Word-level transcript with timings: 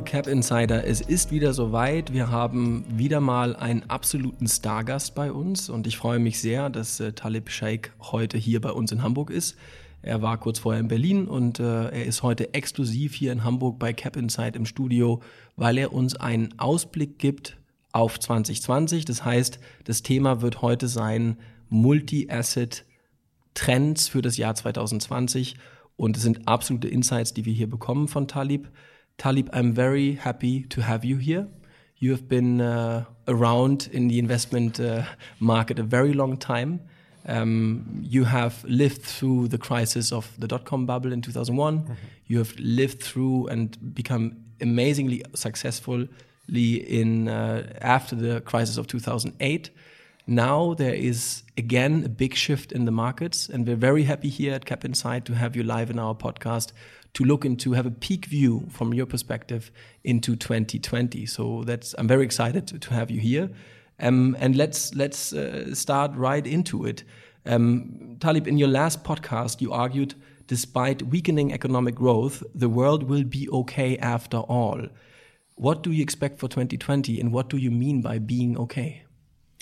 Liebe 0.00 0.12
Cap 0.12 0.26
Insider, 0.28 0.86
es 0.86 1.02
ist 1.02 1.30
wieder 1.30 1.52
soweit. 1.52 2.10
Wir 2.10 2.30
haben 2.30 2.86
wieder 2.88 3.20
mal 3.20 3.54
einen 3.54 3.82
absoluten 3.90 4.48
Stargast 4.48 5.14
bei 5.14 5.30
uns 5.30 5.68
und 5.68 5.86
ich 5.86 5.98
freue 5.98 6.18
mich 6.18 6.40
sehr, 6.40 6.70
dass 6.70 7.00
äh, 7.00 7.12
Talib 7.12 7.50
Sheikh 7.50 7.90
heute 8.00 8.38
hier 8.38 8.62
bei 8.62 8.70
uns 8.70 8.92
in 8.92 9.02
Hamburg 9.02 9.28
ist. 9.28 9.58
Er 10.00 10.22
war 10.22 10.38
kurz 10.38 10.58
vorher 10.58 10.80
in 10.80 10.88
Berlin 10.88 11.28
und 11.28 11.60
äh, 11.60 11.90
er 11.90 12.06
ist 12.06 12.22
heute 12.22 12.54
exklusiv 12.54 13.12
hier 13.12 13.30
in 13.30 13.44
Hamburg 13.44 13.78
bei 13.78 13.92
Cap 13.92 14.16
Insight 14.16 14.56
im 14.56 14.64
Studio, 14.64 15.20
weil 15.56 15.76
er 15.76 15.92
uns 15.92 16.16
einen 16.16 16.58
Ausblick 16.58 17.18
gibt 17.18 17.58
auf 17.92 18.18
2020. 18.18 19.04
Das 19.04 19.26
heißt, 19.26 19.60
das 19.84 20.02
Thema 20.02 20.40
wird 20.40 20.62
heute 20.62 20.88
sein 20.88 21.36
Multi-Asset 21.68 22.86
Trends 23.52 24.08
für 24.08 24.22
das 24.22 24.38
Jahr 24.38 24.54
2020 24.54 25.56
und 25.96 26.16
es 26.16 26.22
sind 26.22 26.48
absolute 26.48 26.88
Insights, 26.88 27.34
die 27.34 27.44
wir 27.44 27.52
hier 27.52 27.68
bekommen 27.68 28.08
von 28.08 28.28
Talib. 28.28 28.70
Talib, 29.20 29.50
I'm 29.52 29.74
very 29.74 30.14
happy 30.14 30.62
to 30.70 30.80
have 30.80 31.04
you 31.04 31.18
here. 31.18 31.46
You 31.98 32.12
have 32.12 32.26
been 32.26 32.62
uh, 32.62 33.04
around 33.28 33.90
in 33.92 34.08
the 34.08 34.18
investment 34.18 34.80
uh, 34.80 35.02
market 35.38 35.78
a 35.78 35.82
very 35.82 36.14
long 36.14 36.38
time. 36.38 36.80
Um, 37.26 38.00
you 38.00 38.24
have 38.24 38.64
lived 38.64 39.02
through 39.02 39.48
the 39.48 39.58
crisis 39.58 40.10
of 40.10 40.32
the 40.38 40.48
dot 40.48 40.64
com 40.64 40.86
bubble 40.86 41.12
in 41.12 41.20
2001. 41.20 41.74
Mm 41.74 41.84
-hmm. 41.84 41.96
You 42.28 42.38
have 42.38 42.54
lived 42.56 43.00
through 43.00 43.50
and 43.50 43.76
become 43.80 44.30
amazingly 44.62 45.22
successfully 45.34 46.08
in 47.00 47.28
uh, 47.28 47.62
after 47.80 48.18
the 48.18 48.40
crisis 48.42 48.78
of 48.78 48.86
2008. 48.86 49.70
Now 50.26 50.74
there 50.74 50.96
is 50.96 51.44
again 51.58 52.04
a 52.04 52.08
big 52.08 52.36
shift 52.36 52.72
in 52.72 52.84
the 52.84 52.92
markets, 52.92 53.50
and 53.52 53.66
we're 53.66 53.80
very 53.90 54.04
happy 54.04 54.28
here 54.28 54.54
at 54.54 54.64
Cap 54.64 54.84
Insight 54.84 55.24
to 55.24 55.34
have 55.34 55.58
you 55.58 55.64
live 55.64 55.90
in 55.90 55.98
our 55.98 56.14
podcast 56.14 56.72
to 57.14 57.24
look 57.24 57.44
into 57.44 57.72
have 57.72 57.86
a 57.86 57.90
peak 57.90 58.26
view 58.26 58.66
from 58.70 58.94
your 58.94 59.06
perspective 59.06 59.70
into 60.04 60.36
2020. 60.36 61.26
So 61.26 61.64
that's 61.64 61.94
I'm 61.98 62.08
very 62.08 62.24
excited 62.24 62.80
to, 62.80 62.94
have 62.94 63.10
you 63.10 63.20
here. 63.20 63.50
Um, 63.98 64.36
and 64.40 64.56
let's 64.56 64.94
let's 64.94 65.32
uh, 65.32 65.74
start 65.74 66.14
right 66.14 66.46
into 66.46 66.84
it. 66.86 67.04
Um, 67.46 68.16
Talib, 68.20 68.46
in 68.46 68.58
your 68.58 68.68
last 68.68 69.04
podcast, 69.04 69.60
you 69.60 69.72
argued 69.72 70.14
despite 70.46 71.02
weakening 71.02 71.52
economic 71.52 71.94
growth, 71.94 72.42
the 72.54 72.68
world 72.68 73.04
will 73.04 73.24
be 73.24 73.48
okay 73.50 73.96
after 73.98 74.38
all. 74.38 74.86
What 75.54 75.82
do 75.82 75.92
you 75.92 76.02
expect 76.02 76.38
for 76.38 76.48
2020, 76.48 77.20
and 77.20 77.32
what 77.32 77.48
do 77.48 77.56
you 77.56 77.70
mean 77.70 78.00
by 78.00 78.18
being 78.18 78.58
okay? 78.58 79.04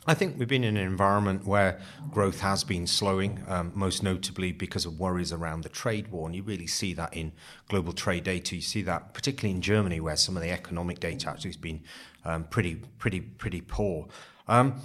I 0.06 0.14
think 0.14 0.38
we've 0.38 0.48
been 0.48 0.64
in 0.64 0.76
an 0.78 0.86
environment 0.86 1.46
where 1.46 1.80
growth 2.10 2.40
has 2.40 2.64
been 2.64 2.86
slowing, 2.86 3.44
um, 3.46 3.72
most 3.74 4.02
notably 4.02 4.52
because 4.52 4.86
of 4.86 4.98
worries 4.98 5.32
around 5.32 5.64
the 5.64 5.68
trade 5.68 6.08
war. 6.08 6.26
And 6.26 6.34
you 6.34 6.42
really 6.42 6.66
see 6.66 6.94
that 6.94 7.14
in 7.14 7.32
global 7.68 7.92
trade 7.92 8.24
data. 8.24 8.56
You 8.56 8.62
see 8.62 8.80
that 8.82 9.12
particularly 9.12 9.54
in 9.54 9.60
Germany, 9.60 10.00
where 10.00 10.16
some 10.16 10.36
of 10.36 10.42
the 10.42 10.50
economic 10.50 11.00
data 11.00 11.28
actually 11.28 11.50
has 11.50 11.56
been 11.58 11.82
um, 12.24 12.44
pretty, 12.44 12.76
pretty, 12.98 13.20
pretty 13.20 13.60
poor. 13.60 14.08
Um, 14.46 14.80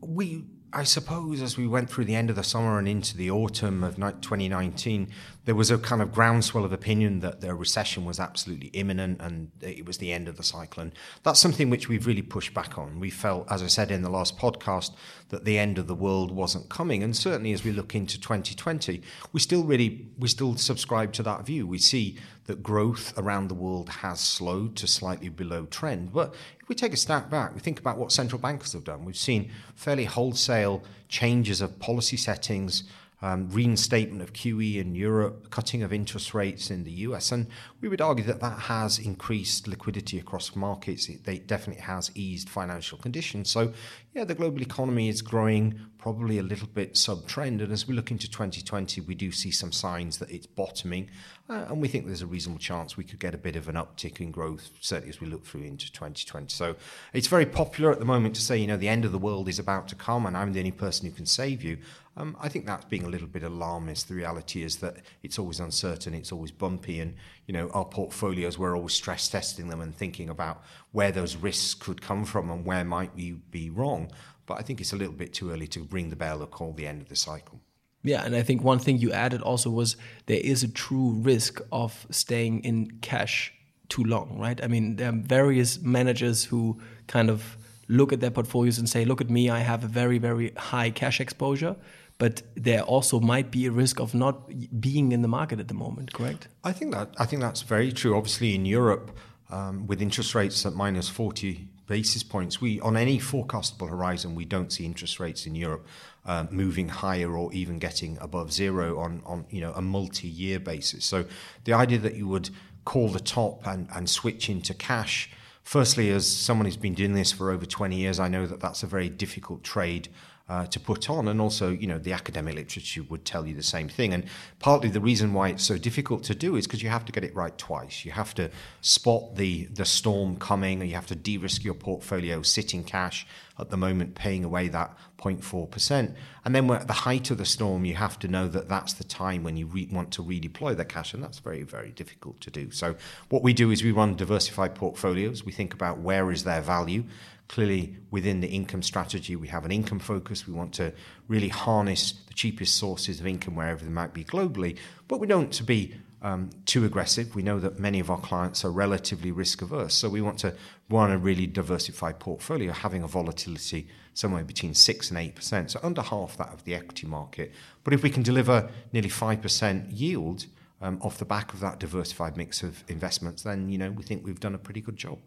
we 0.00 0.44
I 0.72 0.84
suppose 0.84 1.42
as 1.42 1.56
we 1.56 1.66
went 1.66 1.90
through 1.90 2.04
the 2.04 2.14
end 2.14 2.30
of 2.30 2.36
the 2.36 2.44
summer 2.44 2.78
and 2.78 2.86
into 2.86 3.16
the 3.16 3.30
autumn 3.30 3.82
of 3.82 3.96
2019, 3.96 5.10
there 5.44 5.54
was 5.54 5.70
a 5.70 5.78
kind 5.78 6.02
of 6.02 6.12
groundswell 6.12 6.64
of 6.64 6.72
opinion 6.72 7.20
that 7.20 7.40
the 7.40 7.54
recession 7.54 8.04
was 8.04 8.20
absolutely 8.20 8.68
imminent 8.68 9.20
and 9.20 9.50
it 9.62 9.86
was 9.86 9.98
the 9.98 10.12
end 10.12 10.28
of 10.28 10.36
the 10.36 10.42
cycle. 10.42 10.82
And 10.82 10.92
that's 11.22 11.40
something 11.40 11.70
which 11.70 11.88
we've 11.88 12.06
really 12.06 12.22
pushed 12.22 12.52
back 12.52 12.76
on. 12.76 13.00
We 13.00 13.10
felt, 13.10 13.50
as 13.50 13.62
I 13.62 13.66
said 13.66 13.90
in 13.90 14.02
the 14.02 14.10
last 14.10 14.38
podcast, 14.38 14.92
that 15.30 15.44
the 15.44 15.58
end 15.58 15.78
of 15.78 15.86
the 15.86 15.94
world 15.94 16.30
wasn't 16.30 16.68
coming. 16.68 17.02
And 17.02 17.16
certainly 17.16 17.52
as 17.52 17.64
we 17.64 17.72
look 17.72 17.94
into 17.94 18.20
2020, 18.20 19.00
we 19.32 19.40
still 19.40 19.64
really, 19.64 20.08
we 20.18 20.28
still 20.28 20.56
subscribe 20.56 21.12
to 21.14 21.22
that 21.22 21.46
view. 21.46 21.66
We 21.66 21.78
see 21.78 22.18
that 22.44 22.62
growth 22.62 23.16
around 23.16 23.48
the 23.48 23.54
world 23.54 23.88
has 23.88 24.20
slowed 24.20 24.76
to 24.76 24.86
slightly 24.86 25.30
below 25.30 25.64
trend. 25.66 26.12
But 26.12 26.34
if 26.60 26.68
we 26.68 26.74
take 26.74 26.92
a 26.92 26.98
step 26.98 27.30
back, 27.30 27.54
we 27.54 27.60
think 27.60 27.78
about 27.78 27.96
what 27.96 28.12
central 28.12 28.40
bankers 28.40 28.74
have 28.74 28.84
done. 28.84 29.04
We've 29.06 29.16
seen 29.16 29.50
fairly 29.74 30.04
wholesale 30.04 30.82
changes 31.08 31.60
of 31.60 31.78
policy 31.78 32.16
settings 32.18 32.84
um, 33.22 33.50
reinstatement 33.50 34.22
of 34.22 34.32
QE 34.32 34.76
in 34.76 34.94
Europe, 34.94 35.50
cutting 35.50 35.82
of 35.82 35.92
interest 35.92 36.32
rates 36.32 36.70
in 36.70 36.84
the 36.84 36.92
US. 36.92 37.32
And 37.32 37.46
we 37.80 37.88
would 37.88 38.00
argue 38.00 38.24
that 38.24 38.40
that 38.40 38.60
has 38.60 38.98
increased 38.98 39.68
liquidity 39.68 40.18
across 40.18 40.56
markets. 40.56 41.08
It, 41.08 41.26
it 41.28 41.46
definitely 41.46 41.82
has 41.82 42.10
eased 42.14 42.48
financial 42.48 42.98
conditions. 42.98 43.50
So, 43.50 43.72
yeah, 44.14 44.24
the 44.24 44.34
global 44.34 44.62
economy 44.62 45.08
is 45.08 45.22
growing 45.22 45.78
probably 45.98 46.38
a 46.38 46.42
little 46.42 46.66
bit 46.66 46.96
sub 46.96 47.26
trend. 47.26 47.60
And 47.60 47.72
as 47.72 47.86
we 47.86 47.94
look 47.94 48.10
into 48.10 48.28
2020, 48.28 49.02
we 49.02 49.14
do 49.14 49.30
see 49.30 49.50
some 49.50 49.70
signs 49.70 50.18
that 50.18 50.30
it's 50.30 50.46
bottoming. 50.46 51.10
Uh, 51.48 51.66
and 51.68 51.80
we 51.80 51.88
think 51.88 52.06
there's 52.06 52.22
a 52.22 52.26
reasonable 52.26 52.58
chance 52.58 52.96
we 52.96 53.04
could 53.04 53.18
get 53.18 53.34
a 53.34 53.38
bit 53.38 53.54
of 53.54 53.68
an 53.68 53.74
uptick 53.74 54.20
in 54.20 54.30
growth, 54.30 54.70
certainly 54.80 55.10
as 55.10 55.20
we 55.20 55.26
look 55.26 55.44
through 55.44 55.62
into 55.62 55.92
2020. 55.92 56.48
So 56.48 56.76
it's 57.12 57.26
very 57.26 57.44
popular 57.44 57.92
at 57.92 57.98
the 57.98 58.04
moment 58.04 58.34
to 58.36 58.40
say, 58.40 58.56
you 58.56 58.66
know, 58.66 58.78
the 58.78 58.88
end 58.88 59.04
of 59.04 59.12
the 59.12 59.18
world 59.18 59.48
is 59.48 59.58
about 59.58 59.88
to 59.88 59.94
come 59.94 60.26
and 60.26 60.36
I'm 60.36 60.52
the 60.52 60.60
only 60.60 60.70
person 60.70 61.06
who 61.06 61.12
can 61.12 61.26
save 61.26 61.62
you. 61.62 61.78
Um, 62.16 62.36
I 62.40 62.48
think 62.48 62.66
that's 62.66 62.84
being 62.86 63.04
a 63.04 63.08
little 63.08 63.28
bit 63.28 63.42
alarmist. 63.42 64.08
The 64.08 64.14
reality 64.14 64.62
is 64.62 64.76
that 64.78 64.96
it's 65.22 65.38
always 65.38 65.60
uncertain, 65.60 66.12
it's 66.12 66.32
always 66.32 66.50
bumpy, 66.50 67.00
and 67.00 67.14
you 67.46 67.54
know 67.54 67.70
our 67.70 67.84
portfolios 67.84 68.58
we're 68.58 68.76
always 68.76 68.94
stress 68.94 69.28
testing 69.28 69.68
them 69.68 69.80
and 69.80 69.94
thinking 69.94 70.28
about 70.28 70.62
where 70.92 71.12
those 71.12 71.36
risks 71.36 71.74
could 71.74 72.02
come 72.02 72.24
from 72.24 72.50
and 72.50 72.64
where 72.64 72.84
might 72.84 73.14
we 73.14 73.32
be 73.50 73.70
wrong. 73.70 74.10
But 74.46 74.58
I 74.58 74.62
think 74.62 74.80
it's 74.80 74.92
a 74.92 74.96
little 74.96 75.14
bit 75.14 75.32
too 75.32 75.50
early 75.50 75.68
to 75.68 75.86
ring 75.90 76.10
the 76.10 76.16
bell 76.16 76.42
or 76.42 76.46
call 76.46 76.72
the 76.72 76.86
end 76.86 77.00
of 77.00 77.08
the 77.08 77.16
cycle. 77.16 77.60
Yeah, 78.02 78.24
and 78.24 78.34
I 78.34 78.42
think 78.42 78.64
one 78.64 78.78
thing 78.78 78.98
you 78.98 79.12
added 79.12 79.42
also 79.42 79.70
was 79.70 79.96
there 80.26 80.40
is 80.40 80.62
a 80.62 80.68
true 80.68 81.12
risk 81.12 81.60
of 81.70 82.06
staying 82.10 82.64
in 82.64 82.98
cash 83.02 83.52
too 83.88 84.02
long, 84.02 84.38
right? 84.38 84.62
I 84.62 84.68
mean, 84.68 84.96
there 84.96 85.10
are 85.10 85.12
various 85.12 85.80
managers 85.80 86.44
who 86.44 86.80
kind 87.06 87.28
of 87.28 87.58
look 87.88 88.12
at 88.12 88.20
their 88.20 88.30
portfolios 88.30 88.78
and 88.78 88.88
say, 88.88 89.04
look 89.04 89.20
at 89.20 89.28
me, 89.28 89.50
I 89.50 89.58
have 89.58 89.84
a 89.84 89.88
very, 89.88 90.18
very 90.18 90.52
high 90.56 90.90
cash 90.90 91.20
exposure 91.20 91.76
but 92.20 92.42
there 92.54 92.82
also 92.82 93.18
might 93.18 93.50
be 93.50 93.64
a 93.64 93.70
risk 93.70 93.98
of 93.98 94.14
not 94.14 94.36
being 94.78 95.10
in 95.10 95.22
the 95.22 95.28
market 95.28 95.58
at 95.58 95.68
the 95.68 95.74
moment. 95.74 96.12
Correct? 96.12 96.48
I 96.62 96.70
think 96.70 96.92
that 96.92 97.14
I 97.18 97.24
think 97.24 97.40
that's 97.40 97.62
very 97.62 97.90
true. 97.90 98.14
Obviously, 98.14 98.54
in 98.54 98.66
Europe, 98.66 99.10
um, 99.48 99.86
with 99.86 100.02
interest 100.02 100.34
rates 100.34 100.66
at 100.66 100.74
minus 100.74 101.08
forty 101.08 101.68
basis 101.86 102.22
points, 102.22 102.60
we 102.60 102.78
on 102.80 102.94
any 102.98 103.18
forecastable 103.18 103.88
horizon, 103.88 104.34
we 104.34 104.44
don't 104.44 104.70
see 104.70 104.84
interest 104.84 105.18
rates 105.18 105.46
in 105.46 105.54
Europe 105.54 105.86
uh, 106.26 106.44
moving 106.50 106.90
higher 106.90 107.32
or 107.34 107.50
even 107.54 107.78
getting 107.78 108.18
above 108.20 108.52
zero 108.52 108.98
on 108.98 109.22
on 109.24 109.46
you 109.48 109.62
know 109.62 109.72
a 109.72 109.80
multi-year 109.80 110.60
basis. 110.60 111.06
So 111.06 111.24
the 111.64 111.72
idea 111.72 111.98
that 112.00 112.16
you 112.16 112.28
would 112.28 112.50
call 112.84 113.08
the 113.08 113.20
top 113.20 113.66
and, 113.66 113.88
and 113.94 114.10
switch 114.10 114.50
into 114.50 114.74
cash. 114.74 115.30
Firstly, 115.62 116.10
as 116.10 116.26
someone 116.26 116.66
who's 116.66 116.76
been 116.76 116.94
doing 116.94 117.14
this 117.14 117.32
for 117.32 117.50
over 117.50 117.66
20 117.66 117.94
years, 117.96 118.18
I 118.18 118.28
know 118.28 118.46
that 118.46 118.60
that's 118.60 118.82
a 118.82 118.86
very 118.86 119.08
difficult 119.08 119.62
trade 119.62 120.08
uh, 120.50 120.66
to 120.66 120.80
put 120.80 121.08
on. 121.08 121.28
And 121.28 121.40
also, 121.40 121.70
you 121.70 121.86
know, 121.86 121.98
the 121.98 122.12
academic 122.12 122.56
literature 122.56 123.04
would 123.04 123.24
tell 123.24 123.46
you 123.46 123.54
the 123.54 123.62
same 123.62 123.88
thing. 123.88 124.12
And 124.12 124.24
partly 124.58 124.88
the 124.88 125.00
reason 125.00 125.32
why 125.32 125.50
it's 125.50 125.62
so 125.62 125.78
difficult 125.78 126.24
to 126.24 126.34
do 126.34 126.56
is 126.56 126.66
because 126.66 126.82
you 126.82 126.88
have 126.88 127.04
to 127.04 127.12
get 127.12 127.22
it 127.22 127.32
right 127.36 127.56
twice. 127.56 128.04
You 128.04 128.10
have 128.10 128.34
to 128.34 128.50
spot 128.80 129.36
the, 129.36 129.66
the 129.66 129.84
storm 129.84 130.36
coming, 130.36 130.80
and 130.80 130.90
you 130.90 130.96
have 130.96 131.06
to 131.06 131.14
de 131.14 131.38
risk 131.38 131.62
your 131.62 131.74
portfolio, 131.74 132.42
sitting 132.42 132.82
cash 132.82 133.28
at 133.60 133.70
the 133.70 133.76
moment, 133.76 134.16
paying 134.16 134.44
away 134.44 134.66
that 134.68 134.96
0.4%. 135.18 136.14
And 136.44 136.54
then 136.54 136.68
at 136.70 136.88
the 136.88 136.94
height 136.94 137.30
of 137.30 137.38
the 137.38 137.44
storm, 137.44 137.84
you 137.84 137.94
have 137.94 138.18
to 138.18 138.26
know 138.26 138.48
that 138.48 138.68
that's 138.68 138.94
the 138.94 139.04
time 139.04 139.44
when 139.44 139.56
you 139.56 139.66
re- 139.66 139.88
want 139.92 140.10
to 140.12 140.22
redeploy 140.22 140.76
the 140.76 140.84
cash. 140.84 141.14
And 141.14 141.22
that's 141.22 141.38
very, 141.38 141.62
very 141.62 141.90
difficult 141.90 142.40
to 142.40 142.50
do. 142.50 142.72
So, 142.72 142.96
what 143.28 143.44
we 143.44 143.52
do 143.52 143.70
is 143.70 143.84
we 143.84 143.92
run 143.92 144.16
diversified 144.16 144.74
portfolios. 144.74 145.44
We 145.44 145.52
think 145.52 145.74
about 145.74 145.98
where 145.98 146.32
is 146.32 146.42
their 146.42 146.60
value 146.60 147.04
Clearly, 147.50 147.96
within 148.12 148.40
the 148.40 148.46
income 148.46 148.80
strategy, 148.80 149.34
we 149.34 149.48
have 149.48 149.64
an 149.64 149.72
income 149.72 149.98
focus. 149.98 150.46
We 150.46 150.54
want 150.54 150.72
to 150.74 150.92
really 151.26 151.48
harness 151.48 152.12
the 152.28 152.34
cheapest 152.34 152.76
sources 152.76 153.18
of 153.18 153.26
income 153.26 153.56
wherever 153.56 153.82
they 153.82 153.90
might 153.90 154.14
be 154.14 154.22
globally, 154.22 154.78
but 155.08 155.18
we 155.18 155.26
don't 155.26 155.40
want 155.40 155.54
to 155.54 155.64
be 155.64 155.96
um, 156.22 156.50
too 156.64 156.84
aggressive. 156.84 157.34
We 157.34 157.42
know 157.42 157.58
that 157.58 157.80
many 157.80 157.98
of 157.98 158.08
our 158.08 158.20
clients 158.20 158.64
are 158.64 158.70
relatively 158.70 159.32
risk 159.32 159.62
averse, 159.62 159.94
so 159.94 160.08
we 160.08 160.20
want 160.20 160.38
to 160.38 160.54
run 160.90 161.10
a 161.10 161.18
really 161.18 161.48
diversified 161.48 162.20
portfolio, 162.20 162.70
having 162.70 163.02
a 163.02 163.08
volatility 163.08 163.88
somewhere 164.14 164.44
between 164.44 164.72
six 164.72 165.10
and 165.10 165.18
eight 165.18 165.34
percent, 165.34 165.72
so 165.72 165.80
under 165.82 166.02
half 166.02 166.36
that 166.36 166.52
of 166.52 166.62
the 166.62 166.76
equity 166.76 167.08
market. 167.08 167.50
But 167.82 167.94
if 167.94 168.04
we 168.04 168.10
can 168.10 168.22
deliver 168.22 168.70
nearly 168.92 169.08
five 169.08 169.42
percent 169.42 169.90
yield 169.90 170.46
um, 170.80 171.00
off 171.02 171.18
the 171.18 171.24
back 171.24 171.52
of 171.52 171.58
that 171.58 171.80
diversified 171.80 172.36
mix 172.36 172.62
of 172.62 172.84
investments, 172.86 173.42
then 173.42 173.68
you 173.68 173.76
know 173.76 173.90
we 173.90 174.04
think 174.04 174.24
we've 174.24 174.38
done 174.38 174.54
a 174.54 174.58
pretty 174.58 174.80
good 174.80 174.96
job. 174.96 175.18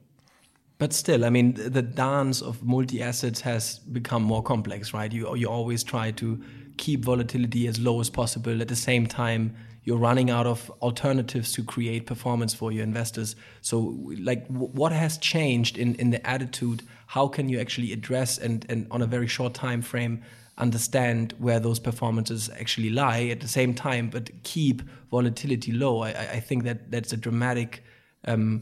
But 0.80 0.92
still, 0.94 1.24
I 1.24 1.30
mean, 1.30 1.54
the 1.54 1.82
dance 1.82 2.42
of 2.42 2.64
multi 2.64 3.02
assets 3.02 3.42
has 3.42 3.80
become 3.80 4.24
more 4.24 4.44
complex, 4.44 4.94
right? 4.94 5.12
You 5.12 5.36
you 5.36 5.48
always 5.48 5.84
try 5.84 6.12
to 6.12 6.44
keep 6.78 7.06
volatility 7.06 7.68
as 7.68 7.80
low 7.80 8.00
as 8.02 8.10
possible. 8.10 8.62
At 8.62 8.68
the 8.68 8.76
same 8.76 9.06
time, 9.06 9.56
you're 9.84 9.98
running 9.98 10.30
out 10.30 10.48
of 10.48 10.72
alternatives 10.82 11.52
to 11.54 11.64
create 11.64 12.06
performance 12.06 12.54
for 12.54 12.72
your 12.72 12.84
investors. 12.84 13.36
So, 13.62 14.00
like, 14.20 14.48
what 14.48 14.92
has 14.92 15.18
changed 15.18 15.78
in 15.78 15.96
in 15.96 16.10
the 16.10 16.26
attitude? 16.28 16.84
How 17.08 17.28
can 17.28 17.50
you 17.50 17.60
actually 17.60 17.94
address 17.94 18.38
and 18.38 18.66
and 18.70 18.88
on 18.92 19.02
a 19.02 19.08
very 19.08 19.28
short 19.28 19.54
time 19.54 19.82
frame? 19.82 20.24
understand 20.58 21.34
where 21.40 21.60
those 21.60 21.80
performances 21.80 22.50
actually 22.60 22.90
lie 22.90 23.24
at 23.24 23.40
the 23.42 23.48
same 23.48 23.74
time, 23.74 24.10
but 24.10 24.30
keep 24.44 24.82
volatility 25.10 25.72
low. 25.72 26.04
I, 26.04 26.10
I 26.10 26.40
think 26.40 26.64
that 26.64 26.92
that's 26.92 27.12
a 27.12 27.18
dramatic 27.18 27.84
um, 28.26 28.62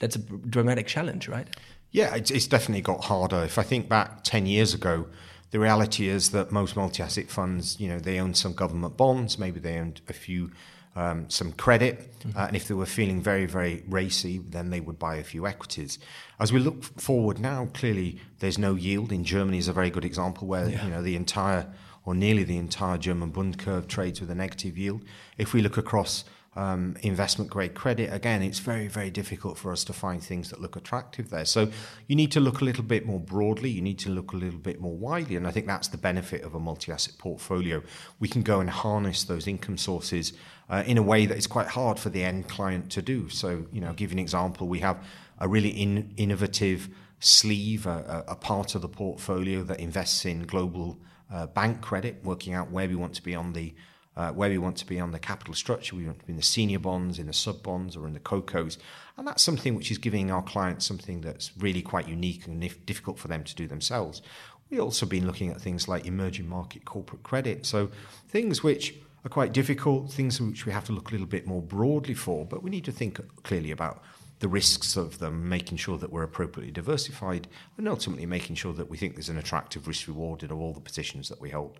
that's 0.00 0.16
a 0.16 0.18
dramatic 0.18 0.86
challenge, 0.86 1.28
right? 1.28 1.46
Yeah, 1.92 2.14
it's, 2.14 2.30
it's 2.30 2.46
definitely 2.46 2.82
got 2.82 3.04
harder. 3.04 3.42
If 3.44 3.58
I 3.58 3.62
think 3.62 3.88
back 3.88 4.24
10 4.24 4.46
years 4.46 4.74
ago, 4.74 5.06
the 5.50 5.58
reality 5.58 6.08
is 6.08 6.30
that 6.30 6.52
most 6.52 6.76
multi-asset 6.76 7.28
funds, 7.28 7.78
you 7.80 7.88
know, 7.88 7.98
they 7.98 8.18
own 8.18 8.34
some 8.34 8.52
government 8.52 8.96
bonds, 8.96 9.38
maybe 9.38 9.60
they 9.60 9.78
owned 9.78 10.00
a 10.08 10.12
few 10.12 10.50
um, 10.96 11.30
some 11.30 11.52
credit, 11.52 12.12
mm-hmm. 12.20 12.36
uh, 12.36 12.46
and 12.46 12.56
if 12.56 12.66
they 12.66 12.74
were 12.74 12.86
feeling 12.86 13.22
very, 13.22 13.46
very 13.46 13.84
racy, 13.88 14.38
then 14.38 14.70
they 14.70 14.80
would 14.80 14.98
buy 14.98 15.16
a 15.16 15.24
few 15.24 15.46
equities. 15.46 15.98
As 16.40 16.52
we 16.52 16.58
look 16.58 16.82
forward 16.82 17.38
now, 17.38 17.68
clearly 17.72 18.20
there's 18.40 18.58
no 18.58 18.74
yield. 18.74 19.12
In 19.12 19.24
Germany 19.24 19.58
is 19.58 19.68
a 19.68 19.72
very 19.72 19.90
good 19.90 20.04
example 20.04 20.48
where 20.48 20.68
yeah. 20.68 20.84
you 20.84 20.90
know 20.90 21.02
the 21.02 21.14
entire 21.14 21.72
or 22.04 22.14
nearly 22.14 22.44
the 22.44 22.56
entire 22.56 22.98
German 22.98 23.30
Bund 23.30 23.58
curve 23.58 23.86
trades 23.86 24.20
with 24.20 24.30
a 24.30 24.34
negative 24.34 24.76
yield. 24.76 25.04
If 25.38 25.52
we 25.52 25.62
look 25.62 25.76
across 25.76 26.24
um, 26.56 26.96
investment 27.02 27.48
grade 27.48 27.74
credit, 27.74 28.12
again, 28.12 28.42
it's 28.42 28.58
very, 28.58 28.88
very 28.88 29.10
difficult 29.10 29.56
for 29.56 29.70
us 29.70 29.84
to 29.84 29.92
find 29.92 30.22
things 30.22 30.50
that 30.50 30.60
look 30.60 30.74
attractive 30.74 31.30
there. 31.30 31.44
So 31.44 31.70
you 32.08 32.16
need 32.16 32.32
to 32.32 32.40
look 32.40 32.60
a 32.60 32.64
little 32.64 32.82
bit 32.82 33.06
more 33.06 33.20
broadly, 33.20 33.70
you 33.70 33.82
need 33.82 34.00
to 34.00 34.10
look 34.10 34.32
a 34.32 34.36
little 34.36 34.58
bit 34.58 34.80
more 34.80 34.96
widely. 34.96 35.36
And 35.36 35.46
I 35.46 35.52
think 35.52 35.66
that's 35.66 35.88
the 35.88 35.98
benefit 35.98 36.42
of 36.42 36.54
a 36.54 36.60
multi 36.60 36.90
asset 36.90 37.14
portfolio. 37.18 37.82
We 38.18 38.26
can 38.26 38.42
go 38.42 38.58
and 38.58 38.68
harness 38.68 39.22
those 39.22 39.46
income 39.46 39.78
sources 39.78 40.32
uh, 40.68 40.82
in 40.86 40.98
a 40.98 41.02
way 41.02 41.26
that 41.26 41.38
is 41.38 41.46
quite 41.46 41.68
hard 41.68 42.00
for 42.00 42.10
the 42.10 42.24
end 42.24 42.48
client 42.48 42.90
to 42.92 43.02
do. 43.02 43.28
So, 43.28 43.66
you 43.72 43.80
know, 43.80 43.92
give 43.92 44.10
you 44.10 44.16
an 44.16 44.20
example. 44.20 44.66
We 44.66 44.80
have 44.80 45.04
a 45.38 45.46
really 45.46 45.70
in, 45.70 46.12
innovative 46.16 46.88
sleeve, 47.20 47.86
a, 47.86 48.24
a, 48.26 48.34
part 48.34 48.74
of 48.74 48.82
the 48.82 48.88
portfolio 48.88 49.62
that 49.62 49.78
invests 49.78 50.24
in 50.24 50.46
global 50.46 50.98
uh, 51.32 51.46
bank 51.46 51.80
credit, 51.80 52.20
working 52.24 52.54
out 52.54 52.70
where 52.70 52.88
we 52.88 52.94
want 52.94 53.14
to 53.14 53.22
be 53.22 53.34
on 53.34 53.52
the 53.52 53.74
uh, 54.20 54.30
where 54.32 54.50
we 54.50 54.58
want 54.58 54.76
to 54.76 54.86
be 54.86 55.00
on 55.00 55.12
the 55.12 55.18
capital 55.18 55.54
structure. 55.54 55.96
We 55.96 56.04
want 56.04 56.18
to 56.18 56.26
be 56.26 56.32
in 56.32 56.36
the 56.36 56.42
senior 56.42 56.78
bonds, 56.78 57.18
in 57.18 57.26
the 57.26 57.32
sub 57.32 57.62
bonds, 57.62 57.96
or 57.96 58.06
in 58.06 58.12
the 58.12 58.20
CoCos. 58.20 58.76
And 59.16 59.26
that's 59.26 59.42
something 59.42 59.74
which 59.74 59.90
is 59.90 59.96
giving 59.96 60.30
our 60.30 60.42
clients 60.42 60.84
something 60.84 61.22
that's 61.22 61.56
really 61.56 61.80
quite 61.80 62.06
unique 62.06 62.46
and 62.46 62.60
difficult 62.84 63.18
for 63.18 63.28
them 63.28 63.44
to 63.44 63.54
do 63.54 63.66
themselves. 63.66 64.20
We've 64.68 64.80
also 64.80 65.06
been 65.06 65.26
looking 65.26 65.50
at 65.50 65.60
things 65.60 65.88
like 65.88 66.04
emerging 66.04 66.48
market 66.48 66.84
corporate 66.84 67.22
credit. 67.22 67.64
So 67.64 67.90
things 68.28 68.62
which 68.62 68.94
are 69.24 69.30
quite 69.30 69.54
difficult, 69.54 70.12
things 70.12 70.38
which 70.38 70.66
we 70.66 70.72
have 70.72 70.84
to 70.84 70.92
look 70.92 71.08
a 71.08 71.12
little 71.12 71.26
bit 71.26 71.46
more 71.46 71.62
broadly 71.62 72.14
for, 72.14 72.44
but 72.44 72.62
we 72.62 72.70
need 72.70 72.84
to 72.84 72.92
think 72.92 73.18
clearly 73.42 73.70
about 73.70 74.02
the 74.40 74.48
risks 74.48 74.96
of 74.96 75.18
them, 75.18 75.48
making 75.48 75.78
sure 75.78 75.96
that 75.96 76.12
we're 76.12 76.22
appropriately 76.22 76.72
diversified, 76.72 77.48
and 77.78 77.88
ultimately 77.88 78.26
making 78.26 78.56
sure 78.56 78.74
that 78.74 78.90
we 78.90 78.98
think 78.98 79.14
there's 79.14 79.28
an 79.30 79.38
attractive 79.38 79.88
risk 79.88 80.08
reward 80.08 80.42
in 80.42 80.52
all 80.52 80.74
the 80.74 80.80
positions 80.80 81.30
that 81.30 81.40
we 81.40 81.50
hold. 81.50 81.78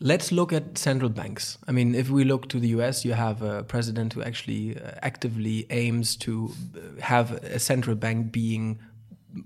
Let's 0.00 0.30
look 0.30 0.52
at 0.52 0.78
central 0.78 1.10
banks. 1.10 1.58
I 1.66 1.72
mean, 1.72 1.96
if 1.96 2.08
we 2.08 2.22
look 2.22 2.48
to 2.50 2.60
the 2.60 2.68
US, 2.68 3.04
you 3.04 3.14
have 3.14 3.42
a 3.42 3.64
president 3.64 4.12
who 4.12 4.22
actually 4.22 4.78
uh, 4.78 4.92
actively 5.02 5.66
aims 5.70 6.14
to 6.16 6.52
uh, 6.76 7.00
have 7.00 7.32
a 7.32 7.58
central 7.58 7.96
bank 7.96 8.30
being 8.30 8.78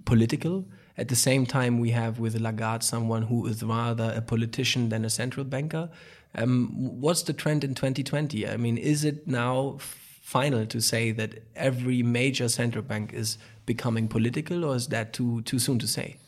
political. 0.04 0.66
At 0.98 1.08
the 1.08 1.16
same 1.16 1.46
time, 1.46 1.80
we 1.80 1.90
have 1.92 2.18
with 2.18 2.38
Lagarde 2.38 2.84
someone 2.84 3.22
who 3.22 3.46
is 3.46 3.62
rather 3.62 4.12
a 4.14 4.20
politician 4.20 4.90
than 4.90 5.06
a 5.06 5.10
central 5.10 5.44
banker. 5.44 5.88
Um, 6.34 6.70
what's 6.74 7.22
the 7.22 7.32
trend 7.32 7.64
in 7.64 7.74
2020? 7.74 8.46
I 8.46 8.58
mean, 8.58 8.76
is 8.76 9.04
it 9.04 9.26
now 9.26 9.78
final 9.80 10.66
to 10.66 10.80
say 10.82 11.12
that 11.12 11.42
every 11.56 12.02
major 12.02 12.50
central 12.50 12.84
bank 12.84 13.14
is 13.14 13.38
becoming 13.64 14.06
political, 14.06 14.66
or 14.66 14.76
is 14.76 14.88
that 14.88 15.14
too 15.14 15.40
too 15.42 15.58
soon 15.58 15.78
to 15.78 15.86
say? 15.86 16.18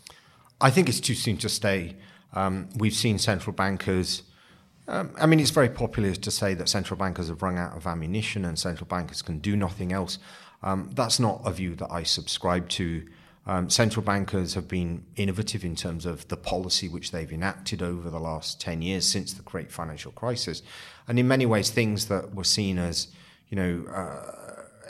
I 0.63 0.71
think 0.71 0.89
it's 0.89 1.01
too 1.01 1.15
soon 1.15 1.37
to 1.39 1.49
say. 1.51 1.97
Um, 2.35 2.69
we've 2.77 2.95
seen 2.95 3.19
central 3.19 3.55
bankers. 3.55 4.23
Um, 4.87 5.15
I 5.19 5.27
mean, 5.27 5.41
it's 5.41 5.51
very 5.51 5.71
popular 5.71 6.15
to 6.15 6.31
say 6.31 6.55
that 6.55 6.69
central 6.69 6.99
bankers 6.99 7.29
have 7.29 7.43
run 7.43 7.57
out 7.57 7.77
of 7.77 7.87
ammunition 7.87 8.45
and 8.45 8.59
central 8.59 8.87
bankers 8.87 9.23
can 9.23 9.39
do 9.39 9.57
nothing 9.57 9.93
else. 9.93 10.19
Um, 10.63 10.91
that's 10.95 11.19
not 11.19 11.43
a 11.45 11.53
view 11.53 11.75
that 11.77 11.91
I 11.91 12.03
subscribe 12.03 12.69
to. 12.71 13.07
Um, 13.47 13.69
central 13.69 14.03
bankers 14.03 14.55
have 14.55 14.69
been 14.69 15.05
innovative 15.17 15.65
in 15.65 15.77
terms 15.77 16.07
of 16.07 16.27
the 16.29 16.37
policy 16.37 16.89
which 16.89 17.13
they've 17.13 17.31
enacted 17.31 17.83
over 17.83 18.09
the 18.09 18.19
last 18.19 18.61
10 18.61 18.81
years 18.81 19.07
since 19.07 19.35
the 19.35 19.43
great 19.43 19.71
financial 19.71 20.13
crisis. 20.13 20.63
And 21.07 21.19
in 21.19 21.29
many 21.29 21.45
ways, 21.45 21.71
things 21.71 22.09
that 22.09 22.35
were 22.35 22.45
seen 22.45 22.79
as, 22.79 23.09
you 23.51 23.57
know, 23.57 23.85
uh, 23.93 24.45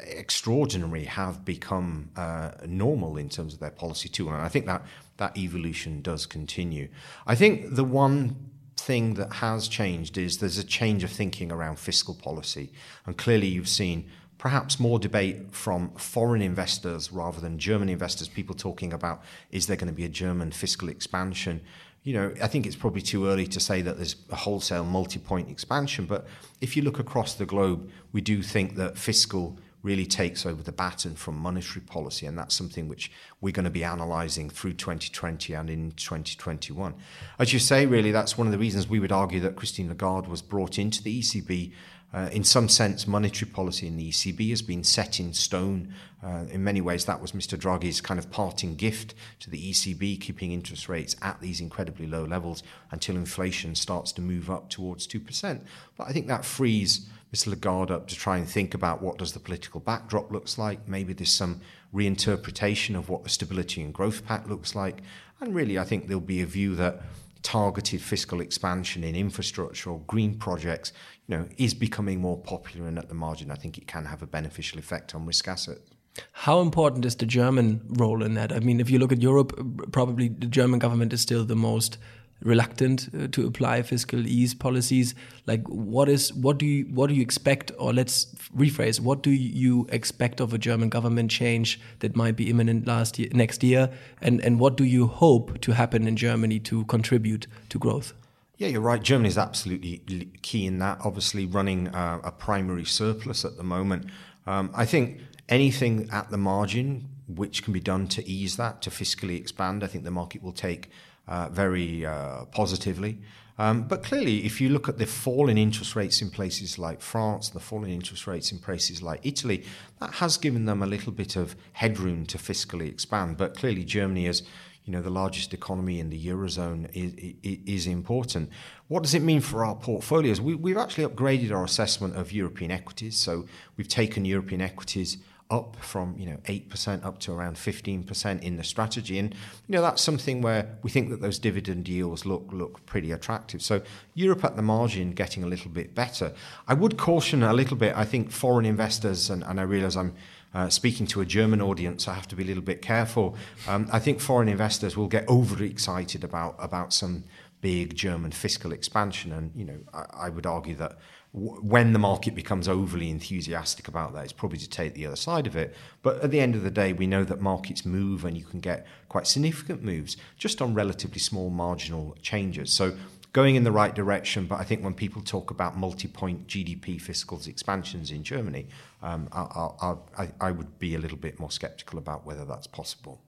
extraordinary 0.06 1.05
have 1.05 1.44
become 1.44 2.11
uh, 2.17 2.52
normal 2.67 3.17
in 3.17 3.29
terms 3.29 3.55
of 3.55 3.61
their 3.61 3.70
policy 3.70 4.08
too. 4.08 4.29
And 4.29 4.37
I 4.37 4.49
think 4.49 4.67
that 4.67 4.82
that 5.17 5.37
evolution 5.37 6.03
does 6.03 6.27
continue. 6.27 6.89
I 7.27 7.35
think 7.35 7.75
the 7.75 7.85
one 7.85 8.51
thing 8.77 9.15
that 9.15 9.35
has 9.35 9.69
changed 9.69 10.19
is 10.19 10.39
there's 10.39 10.59
a 10.59 10.65
change 10.65 11.05
of 11.05 11.11
thinking 11.11 11.51
around 11.51 11.79
fiscal 11.79 12.15
policy. 12.15 12.73
And 13.07 13.17
clearly, 13.17 13.47
you've 13.47 13.69
seen 13.69 14.11
perhaps 14.39 14.79
more 14.79 14.99
debate 14.99 15.53
from 15.53 15.91
foreign 15.95 16.43
investors 16.43 17.11
rather 17.13 17.41
than 17.41 17.59
German 17.59 17.89
investors, 17.89 18.29
people 18.29 18.55
talking 18.55 18.93
about 18.93 19.23
is 19.51 19.67
there 19.67 19.77
going 19.77 19.89
to 19.89 19.95
be 19.95 20.05
a 20.05 20.09
German 20.09 20.53
fiscal 20.53 20.89
expansion? 20.89 21.61
You 22.03 22.13
know, 22.13 22.35
I 22.43 22.49
think 22.49 22.67
it's 22.67 22.77
probably 22.77 23.01
too 23.01 23.27
early 23.27 23.47
to 23.47 23.61
say 23.61 23.81
that 23.81 23.97
there's 23.97 24.17
a 24.31 24.37
wholesale 24.37 24.85
multi 24.85 25.19
point 25.19 25.49
expansion, 25.49 26.05
but 26.05 26.27
if 26.61 26.77
you 26.77 26.83
look 26.83 26.99
across 26.99 27.35
the 27.35 27.47
globe, 27.47 27.91
we 28.13 28.21
do 28.21 28.43
think 28.43 28.77
that 28.77 28.99
fiscal 28.99 29.57
really 29.85 30.07
takes 30.07 30.47
over 30.47 30.63
the 30.63 30.73
baton 30.73 31.15
from 31.15 31.37
monetary 31.37 31.85
policy, 31.85 32.27
and 32.27 32.37
that's 32.37 32.55
something 32.55 32.89
which 32.89 33.13
we're 33.41 33.53
going 33.53 33.65
to 33.65 33.71
be 33.71 33.83
analysing 33.83 34.49
through 34.49 34.73
2020 34.73 35.53
and 35.53 35.71
in 35.71 35.93
2021. 35.93 36.95
As 37.39 37.53
you 37.53 37.59
say, 37.59 37.85
really, 37.87 38.11
that's 38.11 38.37
one 38.37 38.47
of 38.47 38.53
the 38.53 38.59
reasons 38.59 38.89
we 38.89 38.99
would 38.99 39.13
argue 39.13 39.41
that 39.41 39.55
Christine 39.55 39.91
Lagarde 39.91 40.29
was 40.29 40.43
brought 40.43 40.79
into 40.79 41.03
the 41.03 41.21
ECB. 41.21 41.73
Uh, 42.15 42.31
in 42.33 42.45
some 42.45 42.69
sense, 42.69 43.07
monetary 43.09 43.51
policy 43.51 43.89
in 43.89 43.97
the 43.97 44.09
ECB 44.09 44.49
has 44.51 44.63
been 44.63 44.85
set 44.85 45.21
in 45.21 45.35
stone. 45.35 45.93
Uh, 46.23 46.45
in 46.51 46.63
many 46.63 46.81
ways, 46.81 47.05
that 47.05 47.21
was 47.21 47.33
Mr. 47.33 47.59
Draghi's 47.59 48.01
kind 48.01 48.19
of 48.19 48.31
parting 48.31 48.77
gift 48.77 49.15
to 49.41 49.51
the 49.51 49.71
ECB, 49.71 50.21
keeping 50.21 50.53
interest 50.53 50.89
rates 50.89 51.17
at 51.21 51.41
these 51.41 51.61
incredibly 51.61 52.07
low 52.07 52.25
levels 52.25 52.63
until 52.93 53.17
inflation 53.17 53.75
starts 53.75 54.13
to 54.13 54.23
move 54.23 54.49
up 54.49 54.71
towards 54.71 55.09
2%. 55.09 55.61
But 55.99 56.09
I 56.09 56.13
think 56.13 56.29
that 56.29 56.45
frees 56.45 57.09
Mr. 57.35 57.49
Lagarde 57.49 57.91
up 57.91 58.07
to 58.07 58.15
try 58.15 58.37
and 58.37 58.49
think 58.49 58.75
about 58.75 59.03
what 59.03 59.19
does 59.19 59.33
the 59.33 59.41
political 59.41 59.81
backdrop 59.81 60.31
looks 60.31 60.57
like. 60.57 60.87
Maybe 60.87 61.13
there's 61.13 61.33
some 61.33 61.61
reinterpretation 61.93 62.97
of 62.97 63.09
what 63.09 63.25
the 63.25 63.29
Stability 63.29 63.83
and 63.83 63.93
Growth 63.93 64.25
Pact 64.25 64.49
looks 64.49 64.77
like. 64.77 65.03
And 65.41 65.53
really, 65.53 65.77
I 65.77 65.82
think 65.82 66.06
there'll 66.06 66.20
be 66.20 66.43
a 66.43 66.47
view 66.47 66.77
that 66.77 67.03
targeted 67.43 68.01
fiscal 68.01 68.41
expansion 68.41 69.03
in 69.03 69.17
infrastructure 69.17 69.91
or 69.91 69.99
green 70.06 70.37
projects, 70.37 70.93
you 71.27 71.37
know, 71.37 71.49
is 71.58 71.75
becoming 71.75 72.20
more 72.20 72.39
popular 72.39 72.87
and 72.87 72.99
at 72.99 73.08
the 73.08 73.15
margin 73.15 73.51
I 73.51 73.56
think 73.56 73.79
it 73.79 73.89
can 73.89 74.05
have 74.05 74.23
a 74.23 74.27
beneficial 74.27 74.79
effect 74.79 75.13
on 75.15 75.27
risk 75.27 75.49
assets. 75.49 75.91
How 76.31 76.61
important 76.61 77.05
is 77.05 77.17
the 77.17 77.27
German 77.27 77.81
role 77.89 78.23
in 78.23 78.35
that? 78.35 78.53
I 78.53 78.61
mean, 78.61 78.79
if 78.79 78.89
you 78.89 79.01
look 79.01 79.11
at 79.11 79.20
Europe, 79.20 79.53
probably 79.91 80.29
the 80.29 80.47
German 80.47 80.79
government 80.79 81.13
is 81.13 81.20
still 81.20 81.44
the 81.44 81.56
most 81.56 81.99
reluctant 82.44 83.08
uh, 83.19 83.27
to 83.29 83.46
apply 83.46 83.82
fiscal 83.82 84.27
ease 84.27 84.55
policies 84.55 85.15
like 85.46 85.67
what 85.67 86.08
is 86.08 86.32
what 86.34 86.58
do 86.58 86.67
you 86.67 86.84
what 86.94 87.08
do 87.08 87.15
you 87.15 87.22
expect 87.22 87.72
or 87.79 87.93
let's 87.93 88.27
rephrase 88.56 89.01
what 89.01 89.22
do 89.22 89.31
you 89.31 89.86
expect 89.91 90.41
of 90.41 90.53
a 90.53 90.58
german 90.58 90.89
government 90.89 91.31
change 91.31 91.81
that 92.01 92.15
might 92.15 92.36
be 92.36 92.51
imminent 92.51 92.86
last 92.86 93.19
year 93.19 93.29
next 93.32 93.65
year 93.65 93.91
and 94.20 94.41
and 94.43 94.60
what 94.60 94.77
do 94.77 94.84
you 94.84 95.06
hope 95.06 95.58
to 95.60 95.72
happen 95.72 96.06
in 96.06 96.17
germany 96.17 96.60
to 96.60 96.84
contribute 96.84 97.46
to 97.69 97.79
growth 97.79 98.13
yeah, 98.56 98.69
you're 98.69 98.82
right. 98.82 99.03
Germany 99.03 99.29
is 99.29 99.36
absolutely 99.36 99.98
key 100.43 100.65
in 100.67 100.79
that. 100.79 100.98
Obviously, 101.05 101.44
running 101.44 101.89
uh, 101.89 102.20
a 102.22 102.31
primary 102.31 102.84
surplus 102.84 103.44
at 103.44 103.56
the 103.56 103.65
moment. 103.65 104.06
Um, 104.46 104.70
I 104.72 104.84
think 104.84 105.19
anything 105.48 106.08
at 106.13 106.31
the 106.31 106.36
margin 106.36 107.08
which 107.27 107.65
can 107.65 107.72
be 107.72 107.81
done 107.81 108.06
to 108.08 108.27
ease 108.29 108.56
that, 108.56 108.82
to 108.82 108.91
fiscally 108.91 109.36
expand, 109.36 109.82
I 109.82 109.86
think 109.86 110.05
the 110.05 110.10
market 110.10 110.43
will 110.43 110.53
take 110.53 110.91
uh, 111.29 111.49
very 111.51 112.05
uh, 112.05 112.45
positively. 112.47 113.19
Um, 113.57 113.83
but 113.83 114.03
clearly, 114.03 114.45
if 114.45 114.61
you 114.61 114.69
look 114.69 114.89
at 114.89 114.99
the 114.99 115.07
fall 115.07 115.49
in 115.49 115.57
interest 115.57 115.95
rates 115.95 116.21
in 116.21 116.31
places 116.31 116.79
like 116.79 117.01
France, 117.01 117.51
the 117.51 117.61
fall 117.61 117.85
in 117.85 117.91
interest 117.91 118.27
rates 118.27 118.51
in 118.51 118.59
places 118.59 119.01
like 119.01 119.21
Italy, 119.23 119.65
that 120.01 120.15
has 120.15 120.37
given 120.37 120.65
them 120.65 120.83
a 120.83 120.87
little 120.87 121.13
bit 121.13 121.37
of 121.37 121.55
headroom 121.73 122.27
to 122.27 122.39
fiscally 122.39 122.89
expand. 122.89 123.37
But 123.37 123.57
clearly, 123.57 123.85
Germany 123.85 124.27
is 124.27 124.43
you 124.85 124.93
know 124.93 125.01
the 125.01 125.11
largest 125.11 125.55
economy 125.55 125.99
in 125.99 126.11
the 126.11 126.27
eurozone 126.27 126.91
is, 126.93 127.35
is, 127.43 127.87
important. 127.87 128.51
What 128.89 129.03
does 129.03 129.15
it 129.15 129.23
mean 129.23 129.41
for 129.41 129.65
our 129.65 129.75
portfolios? 129.75 130.41
We, 130.41 130.73
have 130.73 130.83
actually 130.83 131.07
upgraded 131.07 131.53
our 131.53 131.65
assessment 131.65 132.17
of 132.17 132.33
European 132.33 132.71
equities. 132.71 133.17
So 133.17 133.47
we've 133.77 133.89
taken 133.89 134.27
European 134.27 134.61
equities 134.61 135.19
up 135.51 135.77
from 135.77 136.17
you 136.19 136.27
know 136.27 136.39
8% 136.46 137.05
up 137.05 137.19
to 137.20 137.32
around 137.32 137.56
15% 137.56 138.43
in 138.43 138.56
the 138.56 138.65
strategy. 138.65 139.19
And 139.19 139.32
you 139.32 139.72
know 139.74 139.82
that's 139.82 140.03
something 140.03 140.43
where 140.43 140.77
we 140.82 140.91
think 140.91 141.10
that 141.10 141.20
those 141.20 141.39
dividend 141.39 141.89
yields 141.89 142.24
look 142.24 142.48
look 142.53 142.84
pretty 142.86 143.13
attractive. 143.13 143.63
So 143.63 143.82
Europe 144.15 144.44
at 144.44 144.56
the 144.56 144.63
margin 144.63 145.13
getting 145.13 145.44
a 145.44 145.46
little 145.46 145.70
bit 145.70 145.94
better. 145.94 146.32
I 146.67 146.74
would 146.74 146.96
caution 146.96 147.43
a 147.43 147.53
little 147.53 147.77
bit 147.77 147.96
I 147.96 148.05
think 148.05 148.31
foreign 148.31 148.67
investors 148.67 149.31
and, 149.31 149.44
and 149.44 149.60
I 149.60 149.65
realize 149.65 149.96
I'm 149.96 150.15
uh, 150.55 150.69
speaking 150.69 151.05
to 151.05 151.20
a 151.20 151.24
German 151.24 151.60
audience, 151.60 152.06
I 152.06 152.15
have 152.15 152.29
to 152.29 152.36
be 152.36 152.44
a 152.44 152.46
little 152.46 152.63
bit 152.63 152.81
careful. 152.81 153.36
Um, 153.67 153.89
I 153.93 153.98
think 153.98 154.20
foreign 154.20 154.48
investors 154.48 154.96
will 154.96 155.08
get 155.08 155.24
overly 155.27 155.69
excited 155.69 156.22
about 156.22 156.55
about 156.58 156.93
some 156.93 157.24
big 157.65 157.94
German 157.94 158.31
fiscal 158.31 158.73
expansion. 158.73 159.33
And, 159.33 159.51
you 159.56 159.65
know, 159.65 159.79
I, 159.94 160.27
I 160.27 160.29
would 160.29 160.44
argue 160.44 160.75
that 160.75 160.99
w- 161.33 161.63
when 161.63 161.94
the 161.94 161.99
market 161.99 162.35
becomes 162.35 162.69
overly 162.69 163.09
enthusiastic 163.09 163.89
about 163.89 164.13
that, 164.13 164.25
it's 164.25 164.35
probably 164.35 164.59
to 164.59 164.69
take 164.69 164.93
the 164.93 165.06
other 165.06 165.17
side 165.17 165.47
of 165.47 165.56
it. 165.56 165.75
But 166.03 166.23
at 166.23 166.31
the 166.31 166.41
end 166.41 166.55
of 166.56 166.63
the 166.63 166.71
day, 166.71 166.93
we 166.93 167.06
know 167.06 167.25
that 167.25 167.41
markets 167.41 167.87
move 167.87 168.27
and 168.27 168.37
you 168.37 168.44
can 168.44 168.61
get 168.61 168.87
quite 169.09 169.27
significant 169.27 169.83
moves 169.83 170.19
just 170.37 170.61
on 170.61 170.75
relatively 170.75 171.19
small 171.19 171.49
marginal 171.49 172.15
changes. 172.21 172.71
So 172.71 172.99
going 173.33 173.55
in 173.56 173.65
the 173.65 173.73
right 173.73 173.94
direction. 173.94 174.47
But 174.47 174.61
I 174.61 174.65
think 174.65 174.85
when 174.85 174.93
people 174.93 175.23
talk 175.23 175.51
about 175.51 175.75
multi-point 175.75 176.47
GDP 176.47 177.01
fiscal 177.01 177.41
expansions 177.47 178.11
in 178.11 178.25
Germany, 178.25 178.69
um, 179.03 179.27
I, 179.33 179.97
I, 180.19 180.29
I, 180.39 180.51
would 180.51 180.79
be 180.79 180.94
a 180.94 180.99
little 180.99 181.17
bit 181.17 181.41
more 181.41 181.51
sceptical 181.51 181.99
about 181.99 182.27
whether 182.27 182.44
that's 182.44 182.67
possible. 182.67 183.23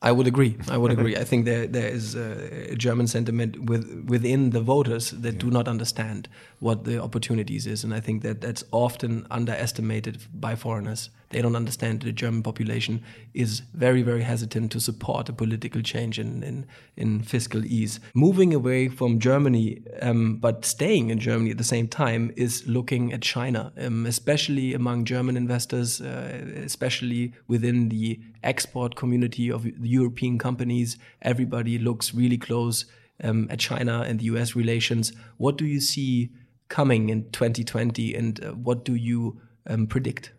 I 0.00 0.12
would 0.12 0.28
agree. 0.28 0.56
I 0.68 0.76
would 0.76 0.92
mm-hmm. 0.92 1.00
agree. 1.00 1.16
I 1.16 1.24
think 1.24 1.44
there 1.44 1.66
there 1.66 1.88
is 1.88 2.14
a 2.14 2.76
German 2.76 3.08
sentiment 3.08 3.58
with, 3.64 4.04
within 4.08 4.50
the 4.50 4.60
voters 4.60 5.10
that 5.10 5.34
yeah. 5.34 5.40
do 5.40 5.50
not 5.50 5.66
understand 5.66 6.28
what 6.60 6.84
the 6.84 7.02
opportunities 7.02 7.66
is, 7.66 7.82
and 7.84 7.92
I 7.92 8.00
think 8.00 8.22
that 8.22 8.40
that's 8.40 8.64
often 8.70 9.26
underestimated 9.30 10.18
by 10.32 10.54
foreigners. 10.54 11.10
They 11.30 11.42
don't 11.42 11.56
understand 11.56 12.02
the 12.02 12.12
German 12.12 12.42
population 12.42 13.02
is 13.34 13.60
very 13.74 14.02
very 14.02 14.22
hesitant 14.22 14.72
to 14.72 14.80
support 14.80 15.28
a 15.28 15.32
political 15.32 15.82
change 15.82 16.18
in 16.18 16.42
in, 16.42 16.66
in 16.96 17.22
fiscal 17.22 17.64
ease. 17.64 18.00
Moving 18.14 18.54
away 18.54 18.88
from 18.88 19.18
Germany, 19.18 19.82
um, 20.00 20.36
but 20.36 20.64
staying 20.64 21.10
in 21.10 21.18
Germany 21.18 21.50
at 21.50 21.58
the 21.58 21.64
same 21.64 21.88
time, 21.88 22.32
is 22.36 22.66
looking 22.66 23.12
at 23.12 23.22
China, 23.22 23.72
um, 23.78 24.06
especially 24.06 24.74
among 24.74 25.04
German 25.04 25.36
investors, 25.36 26.00
uh, 26.00 26.44
especially 26.64 27.32
within 27.46 27.88
the 27.88 28.20
export 28.42 28.96
community 28.96 29.50
of 29.50 29.66
European 29.84 30.38
companies. 30.38 30.96
Everybody 31.22 31.78
looks 31.78 32.14
really 32.14 32.38
close 32.38 32.86
um, 33.22 33.48
at 33.50 33.58
China 33.58 34.04
and 34.06 34.20
the 34.20 34.24
US 34.26 34.54
relations. 34.54 35.12
What 35.36 35.56
do 35.56 35.66
you 35.66 35.80
see 35.80 36.30
coming 36.68 37.08
in 37.08 37.30
2020 37.30 38.14
and 38.14 38.44
uh, 38.44 38.52
what 38.52 38.84
do 38.84 38.94
you 38.94 39.40
um, 39.66 39.86
predict? 39.86 40.32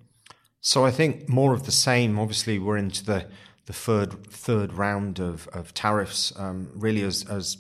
So 0.61 0.85
I 0.85 0.91
think 0.91 1.29
more 1.29 1.53
of 1.53 1.65
the 1.65 1.71
same. 1.71 2.19
Obviously, 2.19 2.59
we're 2.59 2.77
into 2.77 3.05
the 3.05 3.27
the 3.65 3.73
third 3.73 4.25
third 4.31 4.73
round 4.73 5.19
of, 5.19 5.47
of 5.53 5.73
tariffs. 5.73 6.33
Um, 6.37 6.69
really, 6.73 7.03
as 7.03 7.23
as 7.29 7.57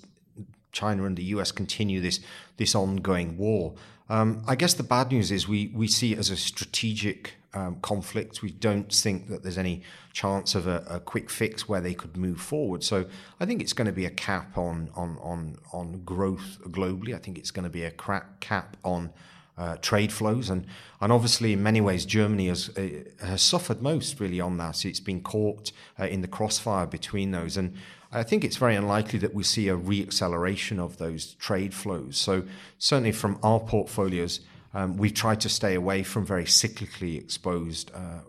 China 0.71 1.05
and 1.05 1.17
the 1.17 1.23
US 1.35 1.51
continue 1.51 2.01
this 2.01 2.19
this 2.57 2.75
ongoing 2.75 3.37
war. 3.37 3.75
Um, 4.09 4.43
I 4.47 4.55
guess 4.55 4.73
the 4.73 4.83
bad 4.83 5.11
news 5.11 5.31
is 5.31 5.47
we 5.47 5.71
we 5.73 5.87
see 5.87 6.13
it 6.13 6.19
as 6.19 6.29
a 6.29 6.37
strategic 6.37 7.35
um, 7.53 7.77
conflict. 7.81 8.41
We 8.41 8.51
don't 8.51 8.91
think 8.93 9.27
that 9.29 9.43
there's 9.43 9.57
any 9.57 9.81
chance 10.13 10.55
of 10.55 10.67
a, 10.67 10.83
a, 10.89 10.99
quick 10.99 11.29
fix 11.29 11.67
where 11.67 11.81
they 11.81 11.93
could 11.93 12.15
move 12.15 12.39
forward. 12.39 12.83
So 12.83 13.05
I 13.39 13.45
think 13.45 13.61
it's 13.61 13.73
going 13.73 13.87
to 13.87 13.91
be 13.91 14.05
a 14.05 14.11
cap 14.11 14.57
on 14.57 14.89
on 14.95 15.17
on 15.21 15.57
on 15.71 16.01
growth 16.03 16.59
globally. 16.65 17.15
I 17.15 17.19
think 17.19 17.37
it's 17.37 17.51
going 17.51 17.63
to 17.63 17.69
be 17.69 17.83
a 17.83 17.91
cap 17.91 18.77
on 18.83 19.11
uh, 19.59 19.75
trade 19.81 20.11
flows, 20.11 20.49
and 20.49 20.65
and 21.01 21.11
obviously 21.11 21.53
in 21.53 21.61
many 21.61 21.81
ways 21.81 22.05
Germany 22.05 22.47
has 22.47 22.69
uh, 22.77 23.25
has 23.25 23.41
suffered 23.41 23.81
most 23.81 24.19
really 24.19 24.39
on 24.39 24.57
that. 24.57 24.85
It's 24.85 25.01
been 25.01 25.21
caught 25.21 25.71
uh, 25.99 26.05
in 26.05 26.21
the 26.21 26.27
crossfire 26.27 26.87
between 26.87 27.31
those, 27.31 27.57
and 27.57 27.75
I 28.11 28.23
think 28.23 28.43
it's 28.43 28.55
very 28.55 28.75
unlikely 28.75 29.19
that 29.19 29.33
we 29.33 29.43
see 29.43 29.67
a 29.67 29.77
reacceleration 29.77 30.79
of 30.79 30.97
those 30.97 31.35
trade 31.35 31.73
flows. 31.73 32.17
So 32.17 32.43
certainly 32.77 33.11
from 33.11 33.37
our 33.43 33.59
portfolios. 33.59 34.39
Um, 34.71 34.97
we've 34.97 35.15
tried 35.15 35.41
to 35.41 35.49
stay 35.49 35.73
away 35.73 36.03
from 36.03 36.27
very 36.27 36.43
cyclically 36.43 37.17
exposed, 37.17 37.89
uh, 37.91 38.19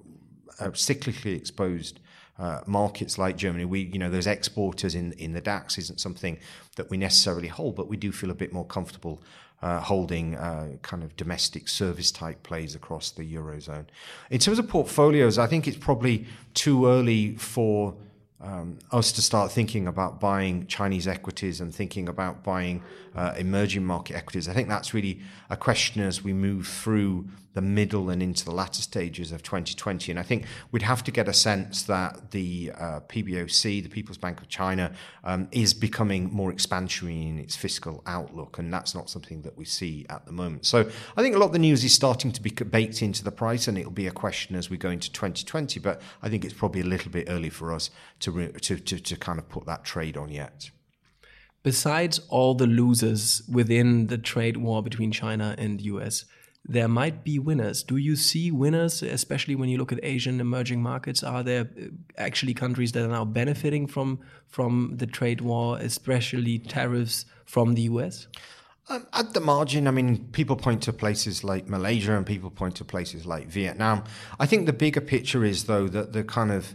uh, 0.58 0.70
cyclically 0.70 1.36
exposed 1.36 2.00
uh, 2.38 2.60
markets 2.66 3.18
like 3.18 3.36
Germany. 3.36 3.66
We, 3.66 3.80
you 3.80 3.98
know, 3.98 4.10
those 4.10 4.26
exporters 4.26 4.94
in 4.94 5.12
in 5.12 5.34
the 5.34 5.42
DAX 5.42 5.76
isn't 5.76 6.00
something 6.00 6.38
that 6.76 6.88
we 6.88 6.96
necessarily 6.96 7.48
hold, 7.48 7.76
but 7.76 7.88
we 7.88 7.98
do 7.98 8.10
feel 8.10 8.30
a 8.30 8.34
bit 8.34 8.52
more 8.52 8.64
comfortable 8.64 9.22
uh, 9.62 9.80
holding 9.80 10.36
uh, 10.36 10.76
kind 10.82 11.02
of 11.02 11.16
domestic 11.16 11.68
service 11.68 12.10
type 12.10 12.42
plays 12.42 12.74
across 12.74 13.10
the 13.10 13.34
eurozone. 13.34 13.84
In 14.30 14.38
terms 14.38 14.58
of 14.58 14.68
portfolios, 14.68 15.38
I 15.38 15.46
think 15.46 15.68
it's 15.68 15.76
probably 15.76 16.26
too 16.54 16.86
early 16.86 17.36
for 17.36 17.94
um, 18.40 18.78
us 18.90 19.12
to 19.12 19.22
start 19.22 19.52
thinking 19.52 19.86
about 19.86 20.20
buying 20.20 20.66
Chinese 20.66 21.06
equities 21.06 21.60
and 21.60 21.74
thinking 21.74 22.08
about 22.08 22.42
buying 22.42 22.82
uh, 23.14 23.34
emerging 23.36 23.84
market 23.84 24.16
equities. 24.16 24.48
I 24.48 24.54
think 24.54 24.68
that's 24.68 24.94
really 24.94 25.20
a 25.50 25.56
question 25.56 26.02
as 26.02 26.24
we 26.24 26.32
move 26.32 26.66
through 26.66 27.26
the 27.52 27.60
middle 27.60 28.10
and 28.10 28.22
into 28.22 28.44
the 28.44 28.52
latter 28.52 28.80
stages 28.80 29.32
of 29.32 29.42
2020. 29.42 30.12
And 30.12 30.20
I 30.20 30.22
think 30.22 30.44
we'd 30.70 30.82
have 30.82 31.02
to 31.04 31.10
get 31.10 31.28
a 31.28 31.32
sense 31.32 31.82
that 31.84 32.30
the 32.30 32.70
uh, 32.78 33.00
PBOC, 33.00 33.82
the 33.82 33.88
People's 33.88 34.18
Bank 34.18 34.40
of 34.40 34.48
China, 34.48 34.92
um, 35.24 35.48
is 35.50 35.74
becoming 35.74 36.32
more 36.32 36.52
expansionary 36.52 37.28
in 37.28 37.38
its 37.40 37.56
fiscal 37.56 38.02
outlook. 38.06 38.58
And 38.58 38.72
that's 38.72 38.94
not 38.94 39.10
something 39.10 39.42
that 39.42 39.56
we 39.58 39.64
see 39.64 40.06
at 40.08 40.26
the 40.26 40.32
moment. 40.32 40.64
So 40.64 40.88
I 41.16 41.22
think 41.22 41.34
a 41.34 41.38
lot 41.38 41.46
of 41.46 41.52
the 41.52 41.58
news 41.58 41.82
is 41.82 41.92
starting 41.92 42.30
to 42.30 42.40
be 42.40 42.50
baked 42.50 43.02
into 43.02 43.24
the 43.24 43.32
price, 43.32 43.66
and 43.66 43.76
it'll 43.76 43.90
be 43.90 44.06
a 44.06 44.12
question 44.12 44.54
as 44.54 44.70
we 44.70 44.76
go 44.76 44.90
into 44.90 45.12
2020. 45.12 45.80
But 45.80 46.00
I 46.22 46.28
think 46.28 46.44
it's 46.44 46.54
probably 46.54 46.82
a 46.82 46.86
little 46.86 47.10
bit 47.10 47.26
early 47.28 47.50
for 47.50 47.72
us 47.72 47.90
to, 48.20 48.29
re- 48.30 48.52
to, 48.52 48.78
to, 48.78 48.98
to 48.98 49.16
kind 49.16 49.38
of 49.38 49.48
put 49.48 49.66
that 49.66 49.84
trade 49.84 50.16
on 50.16 50.30
yet 50.30 50.70
besides 51.62 52.20
all 52.28 52.54
the 52.54 52.66
losers 52.66 53.42
within 53.50 54.06
the 54.06 54.18
trade 54.18 54.56
war 54.56 54.82
between 54.82 55.12
China 55.12 55.54
and 55.58 55.80
US, 55.80 56.24
there 56.64 56.88
might 56.88 57.24
be 57.24 57.38
winners. 57.38 57.82
Do 57.82 57.96
you 57.96 58.16
see 58.16 58.50
winners, 58.50 59.02
especially 59.02 59.54
when 59.54 59.68
you 59.68 59.78
look 59.78 59.92
at 59.92 60.00
Asian 60.02 60.40
emerging 60.40 60.82
markets? 60.82 61.22
Are 61.22 61.42
there 61.42 61.70
uh, 61.76 61.86
actually 62.18 62.54
countries 62.54 62.92
that 62.92 63.04
are 63.04 63.08
now 63.08 63.24
benefiting 63.24 63.86
from 63.86 64.20
from 64.46 64.94
the 64.96 65.06
trade 65.06 65.40
war, 65.40 65.78
especially 65.78 66.58
tariffs 66.58 67.24
from 67.46 67.74
the 67.74 67.82
US? 67.82 68.26
Um, 68.88 69.06
at 69.12 69.32
the 69.34 69.40
margin, 69.40 69.86
I 69.86 69.92
mean, 69.92 70.28
people 70.32 70.56
point 70.56 70.82
to 70.82 70.92
places 70.92 71.44
like 71.44 71.68
Malaysia 71.68 72.16
and 72.16 72.26
people 72.26 72.50
point 72.50 72.74
to 72.76 72.84
places 72.84 73.24
like 73.24 73.46
Vietnam. 73.46 74.02
I 74.38 74.46
think 74.46 74.66
the 74.66 74.72
bigger 74.72 75.00
picture 75.00 75.44
is, 75.44 75.64
though, 75.64 75.86
that 75.88 76.12
the 76.12 76.24
kind 76.24 76.50
of 76.50 76.74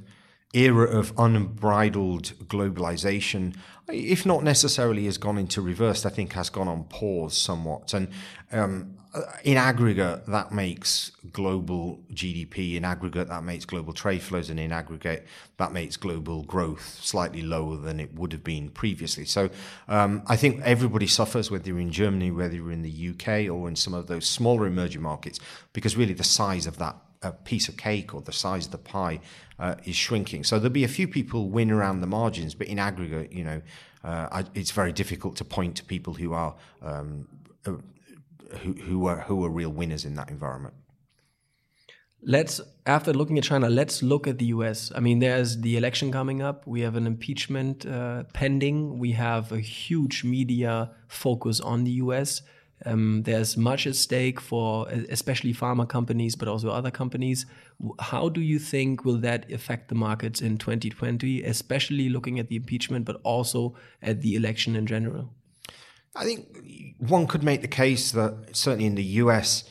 era 0.56 0.88
of 0.88 1.14
unbridled 1.18 2.34
globalization, 2.48 3.56
if 3.88 4.26
not 4.26 4.44
necessarily 4.44 5.06
has 5.06 5.18
gone 5.18 5.38
into 5.38 5.62
reverse, 5.62 6.06
I 6.06 6.10
think 6.10 6.34
has 6.34 6.50
gone 6.50 6.68
on 6.68 6.86
pause 6.86 7.38
somewhat. 7.38 7.94
And 7.94 8.08
um, 8.52 8.96
in 9.44 9.58
aggregate, 9.58 10.26
that 10.28 10.52
makes 10.52 11.12
global 11.32 12.00
GDP, 12.14 12.76
in 12.76 12.84
aggregate, 12.84 13.28
that 13.30 13.44
makes 13.44 13.66
global 13.66 13.94
trade 13.94 14.22
flows, 14.22 14.50
and 14.50 14.60
in 14.60 14.72
aggregate, 14.72 15.26
that 15.58 15.72
makes 15.72 15.98
global 15.98 16.44
growth 16.44 17.00
slightly 17.02 17.42
lower 17.42 17.78
than 17.78 18.00
it 18.00 18.14
would 18.14 18.32
have 18.32 18.44
been 18.44 18.70
previously. 18.70 19.26
So 19.26 19.50
um, 19.88 20.24
I 20.28 20.36
think 20.36 20.62
everybody 20.64 21.08
suffers, 21.08 21.50
whether 21.50 21.68
you're 21.68 21.80
in 21.80 21.92
Germany, 21.92 22.32
whether 22.32 22.56
you're 22.56 22.72
in 22.72 22.82
the 22.82 23.10
UK, 23.10 23.50
or 23.50 23.68
in 23.68 23.76
some 23.76 23.94
of 23.94 24.08
those 24.08 24.28
smaller 24.28 24.68
emerging 24.68 25.02
markets, 25.02 25.40
because 25.74 25.96
really 25.96 26.14
the 26.14 26.24
size 26.24 26.68
of 26.68 26.78
that 26.80 26.98
a 27.22 27.32
piece 27.32 27.68
of 27.68 27.78
cake 27.78 28.14
or 28.14 28.22
the 28.22 28.32
size 28.32 28.66
of 28.66 28.72
the 28.72 28.78
pie 28.78 29.20
uh, 29.60 29.76
is 29.86 29.96
shrinking. 29.96 30.44
So 30.44 30.60
there'll 30.60 30.72
be 30.72 30.84
a 30.84 30.90
few 30.90 31.08
people 31.08 31.50
win 31.50 31.72
around 31.72 32.02
the 32.02 32.08
margins, 32.08 32.56
but 32.56 32.68
in 32.68 32.80
aggregate, 32.80 33.32
you 33.32 33.44
know, 33.44 33.62
uh, 34.04 34.28
I, 34.32 34.46
it's 34.54 34.72
very 34.72 34.92
difficult 34.92 35.36
to 35.38 35.46
point 35.46 35.78
to 35.78 35.84
people 35.84 36.14
who 36.14 36.34
are 36.34 36.56
um, 36.82 37.28
uh, 37.66 37.74
who, 38.58 38.74
who 38.74 39.08
are 39.08 39.22
who 39.22 39.44
are 39.44 39.50
real 39.50 39.72
winners 39.72 40.06
in 40.06 40.16
that 40.16 40.30
environment. 40.30 40.76
Let's 42.22 42.62
after 42.86 43.14
looking 43.14 43.38
at 43.38 43.44
China, 43.44 43.70
let's 43.70 44.04
look 44.04 44.28
at 44.28 44.38
the 44.38 44.46
U.S. 44.46 44.92
I 44.96 45.00
mean, 45.00 45.20
there's 45.20 45.62
the 45.62 45.78
election 45.78 46.12
coming 46.12 46.42
up. 46.42 46.66
We 46.68 46.82
have 46.82 46.96
an 46.96 47.08
impeachment 47.08 47.86
uh, 47.86 48.24
pending. 48.34 49.00
We 49.00 49.14
have 49.14 49.52
a 49.52 49.60
huge 49.60 50.24
media 50.24 50.92
focus 51.08 51.60
on 51.60 51.84
the 51.84 51.92
U.S. 51.92 52.42
Um, 52.86 53.24
there's 53.24 53.56
much 53.56 53.88
at 53.88 53.96
stake 53.96 54.42
for 54.42 54.88
especially 55.10 55.54
pharma 55.54 55.88
companies, 55.88 56.36
but 56.36 56.48
also 56.48 56.70
other 56.70 56.92
companies. 56.92 57.46
How 58.00 58.30
do 58.30 58.42
you 58.42 58.60
think 58.60 59.06
will 59.06 59.18
that 59.18 59.50
affect 59.52 59.88
the 59.88 59.96
markets 59.96 60.42
in 60.42 60.58
2020, 60.58 61.44
especially 61.44 62.10
looking 62.10 62.38
at 62.38 62.50
the 62.50 62.58
impeachment, 62.58 63.06
but 63.06 63.22
also 63.24 63.76
at 64.02 64.22
the 64.22 64.36
election 64.36 64.76
in 64.76 64.86
general? 64.86 65.34
I 66.16 66.24
think 66.24 66.96
one 66.98 67.28
could 67.28 67.44
make 67.44 67.62
the 67.62 67.68
case 67.68 68.12
that 68.12 68.50
certainly 68.56 68.86
in 68.86 68.96
the 68.96 69.04
US, 69.04 69.64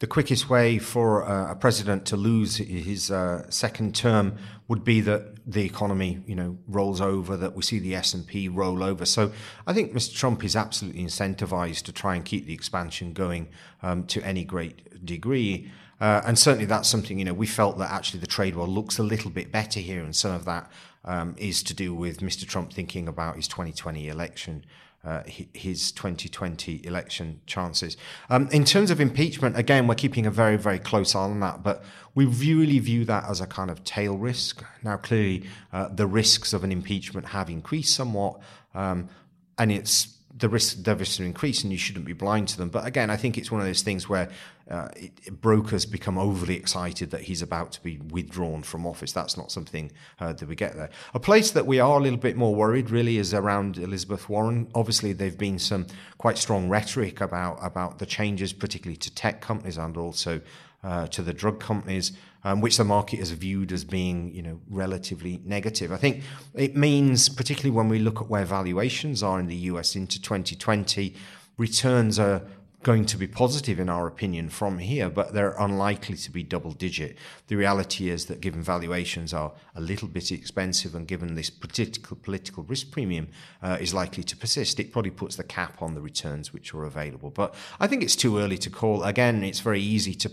the 0.00 0.06
quickest 0.06 0.48
way 0.48 0.78
for 0.78 1.22
a 1.22 1.56
president 1.56 2.06
to 2.06 2.16
lose 2.16 2.58
his 2.58 3.10
uh, 3.10 3.44
second 3.50 3.96
term 3.96 4.36
would 4.68 4.84
be 4.84 5.00
that 5.00 5.38
the 5.44 5.64
economy, 5.64 6.22
you 6.24 6.36
know, 6.36 6.56
rolls 6.68 7.00
over, 7.00 7.36
that 7.36 7.56
we 7.56 7.62
see 7.62 7.80
the 7.80 7.96
S 7.96 8.14
and 8.14 8.24
P 8.24 8.48
roll 8.48 8.84
over. 8.84 9.04
So 9.04 9.32
I 9.66 9.72
think 9.72 9.92
Mr. 9.92 10.14
Trump 10.14 10.44
is 10.44 10.54
absolutely 10.54 11.02
incentivized 11.02 11.82
to 11.84 11.92
try 11.92 12.14
and 12.14 12.24
keep 12.24 12.46
the 12.46 12.54
expansion 12.54 13.12
going 13.12 13.48
um, 13.82 14.04
to 14.06 14.22
any 14.22 14.44
great 14.44 15.04
degree. 15.04 15.68
Uh, 16.00 16.20
and 16.24 16.38
certainly 16.38 16.66
that's 16.66 16.88
something, 16.88 17.18
you 17.18 17.24
know, 17.24 17.34
we 17.34 17.46
felt 17.46 17.76
that 17.78 17.90
actually 17.90 18.20
the 18.20 18.26
trade 18.26 18.54
war 18.54 18.68
looks 18.68 18.98
a 18.98 19.02
little 19.02 19.32
bit 19.32 19.50
better 19.50 19.80
here, 19.80 20.04
and 20.04 20.14
some 20.14 20.32
of 20.32 20.44
that 20.44 20.70
um, 21.04 21.34
is 21.38 21.60
to 21.64 21.74
do 21.74 21.92
with 21.92 22.20
Mr. 22.20 22.46
Trump 22.46 22.72
thinking 22.72 23.08
about 23.08 23.34
his 23.34 23.48
2020 23.48 24.08
election 24.08 24.64
uh, 25.04 25.22
his 25.26 25.92
2020 25.92 26.84
election 26.84 27.40
chances. 27.46 27.96
Um, 28.28 28.48
in 28.50 28.64
terms 28.64 28.90
of 28.90 29.00
impeachment, 29.00 29.56
again, 29.56 29.86
we're 29.86 29.94
keeping 29.94 30.26
a 30.26 30.30
very, 30.30 30.56
very 30.56 30.78
close 30.78 31.14
eye 31.14 31.20
on 31.20 31.40
that, 31.40 31.62
but 31.62 31.84
we 32.14 32.24
really 32.26 32.78
view 32.78 33.04
that 33.04 33.24
as 33.30 33.40
a 33.40 33.46
kind 33.46 33.70
of 33.70 33.84
tail 33.84 34.16
risk. 34.16 34.64
Now, 34.82 34.96
clearly, 34.96 35.44
uh, 35.72 35.88
the 35.88 36.06
risks 36.06 36.52
of 36.52 36.64
an 36.64 36.72
impeachment 36.72 37.28
have 37.28 37.48
increased 37.48 37.94
somewhat. 37.94 38.40
Um, 38.74 39.08
and 39.56 39.72
it's 39.72 40.18
the 40.36 40.48
risk 40.48 40.84
the 40.84 40.94
risks 40.94 41.20
are 41.20 41.24
increasing. 41.24 41.70
You 41.70 41.78
shouldn't 41.78 42.04
be 42.04 42.12
blind 42.12 42.48
to 42.48 42.56
them. 42.56 42.68
But 42.68 42.86
again, 42.86 43.10
I 43.10 43.16
think 43.16 43.36
it's 43.36 43.50
one 43.50 43.60
of 43.60 43.66
those 43.66 43.82
things 43.82 44.08
where 44.08 44.30
uh, 44.70 44.88
it, 44.96 45.40
brokers 45.40 45.86
become 45.86 46.18
overly 46.18 46.56
excited 46.56 47.10
that 47.10 47.22
he's 47.22 47.42
about 47.42 47.72
to 47.72 47.82
be 47.82 47.98
withdrawn 48.10 48.62
from 48.62 48.86
office. 48.86 49.12
That's 49.12 49.36
not 49.36 49.50
something 49.50 49.90
uh, 50.20 50.32
that 50.34 50.48
we 50.48 50.54
get 50.54 50.76
there. 50.76 50.90
A 51.14 51.20
place 51.20 51.50
that 51.52 51.66
we 51.66 51.80
are 51.80 51.98
a 51.98 52.02
little 52.02 52.18
bit 52.18 52.36
more 52.36 52.54
worried 52.54 52.90
really 52.90 53.18
is 53.18 53.32
around 53.32 53.78
Elizabeth 53.78 54.28
Warren. 54.28 54.68
Obviously, 54.74 55.12
there've 55.12 55.38
been 55.38 55.58
some 55.58 55.86
quite 56.18 56.38
strong 56.38 56.68
rhetoric 56.68 57.20
about 57.20 57.58
about 57.62 57.98
the 57.98 58.06
changes, 58.06 58.52
particularly 58.52 58.96
to 58.98 59.14
tech 59.14 59.40
companies 59.40 59.78
and 59.78 59.96
also 59.96 60.40
uh, 60.84 61.06
to 61.08 61.22
the 61.22 61.32
drug 61.32 61.58
companies 61.60 62.12
um, 62.44 62.60
which 62.60 62.76
the 62.76 62.84
market 62.84 63.18
has 63.18 63.30
viewed 63.32 63.72
as 63.72 63.84
being, 63.84 64.32
you 64.34 64.42
know, 64.42 64.60
relatively 64.70 65.40
negative. 65.44 65.92
I 65.92 65.96
think 65.96 66.22
it 66.54 66.76
means, 66.76 67.28
particularly 67.28 67.76
when 67.76 67.88
we 67.88 67.98
look 67.98 68.20
at 68.20 68.28
where 68.28 68.44
valuations 68.44 69.22
are 69.22 69.40
in 69.40 69.46
the 69.46 69.56
US 69.56 69.96
into 69.96 70.20
2020, 70.20 71.14
returns 71.56 72.18
are 72.18 72.42
going 72.82 73.04
to 73.04 73.16
be 73.16 73.26
positive 73.26 73.80
in 73.80 73.88
our 73.88 74.06
opinion 74.06 74.48
from 74.48 74.78
here, 74.78 75.10
but 75.10 75.34
they're 75.34 75.56
unlikely 75.58 76.16
to 76.16 76.30
be 76.30 76.44
double 76.44 76.70
digit. 76.70 77.16
The 77.48 77.56
reality 77.56 78.08
is 78.08 78.26
that 78.26 78.40
given 78.40 78.62
valuations 78.62 79.34
are 79.34 79.52
a 79.74 79.80
little 79.80 80.06
bit 80.06 80.30
expensive 80.30 80.94
and 80.94 81.06
given 81.06 81.34
this 81.34 81.50
political 81.50 82.16
political 82.16 82.62
risk 82.62 82.92
premium 82.92 83.28
uh, 83.62 83.78
is 83.80 83.92
likely 83.92 84.22
to 84.22 84.36
persist, 84.36 84.78
it 84.78 84.92
probably 84.92 85.10
puts 85.10 85.34
the 85.34 85.42
cap 85.42 85.82
on 85.82 85.94
the 85.94 86.00
returns 86.00 86.52
which 86.52 86.72
are 86.72 86.84
available. 86.84 87.30
But 87.30 87.54
I 87.80 87.88
think 87.88 88.04
it's 88.04 88.16
too 88.16 88.38
early 88.38 88.58
to 88.58 88.70
call. 88.70 89.02
Again, 89.02 89.42
it's 89.42 89.60
very 89.60 89.80
easy 89.80 90.14
to 90.14 90.30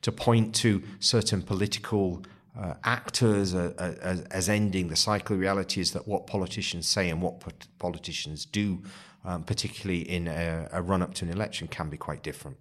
to 0.00 0.12
point 0.12 0.54
to 0.54 0.80
certain 1.00 1.42
political 1.42 2.22
uh, 2.58 2.74
actors 2.84 3.54
uh, 3.54 3.72
as, 4.00 4.20
as 4.22 4.48
ending 4.48 4.88
the 4.88 4.96
cycle. 4.96 5.36
The 5.36 5.40
reality 5.40 5.80
is 5.80 5.92
that 5.92 6.06
what 6.06 6.26
politicians 6.26 6.86
say 6.86 7.08
and 7.08 7.20
what 7.22 7.42
politicians 7.78 8.44
do 8.44 8.82
um, 9.28 9.44
particularly 9.44 10.00
in 10.00 10.26
a, 10.26 10.68
a 10.72 10.80
run 10.80 11.02
up 11.02 11.12
to 11.14 11.24
an 11.26 11.30
election, 11.30 11.68
can 11.68 11.90
be 11.90 11.98
quite 11.98 12.22
different. 12.22 12.56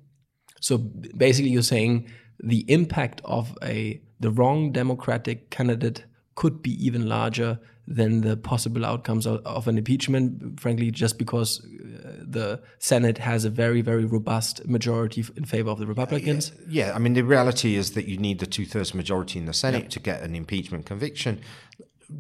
So 0.60 0.78
basically, 0.78 1.52
you're 1.52 1.62
saying 1.62 2.12
the 2.40 2.66
impact 2.68 3.22
of 3.24 3.58
a 3.64 4.02
the 4.20 4.32
wrong 4.32 4.72
Democratic 4.72 5.50
candidate 5.50 6.04
could 6.36 6.62
be 6.62 6.74
even 6.86 7.08
larger 7.08 7.60
than 7.88 8.22
the 8.22 8.36
possible 8.36 8.86
outcomes 8.86 9.26
of, 9.26 9.46
of 9.46 9.68
an 9.70 9.78
impeachment. 9.78 10.60
Frankly, 10.60 10.92
just 10.92 11.18
because 11.18 11.64
uh, 11.64 12.12
the 12.22 12.62
Senate 12.80 13.18
has 13.20 13.46
a 13.46 13.50
very, 13.50 13.82
very 13.82 14.04
robust 14.04 14.68
majority 14.68 15.24
in 15.38 15.46
favor 15.46 15.70
of 15.70 15.80
the 15.80 15.88
Republicans. 15.88 16.52
Uh, 16.52 16.56
yeah, 16.68 16.88
yeah, 16.88 16.96
I 16.96 17.00
mean, 17.00 17.14
the 17.14 17.22
reality 17.22 17.76
is 17.76 17.92
that 17.92 18.10
you 18.10 18.18
need 18.18 18.40
the 18.40 18.46
two 18.46 18.66
thirds 18.66 18.94
majority 18.94 19.40
in 19.40 19.46
the 19.46 19.54
Senate 19.54 19.84
yeah. 19.84 19.90
to 19.90 20.00
get 20.02 20.22
an 20.22 20.36
impeachment 20.36 20.86
conviction 20.86 21.40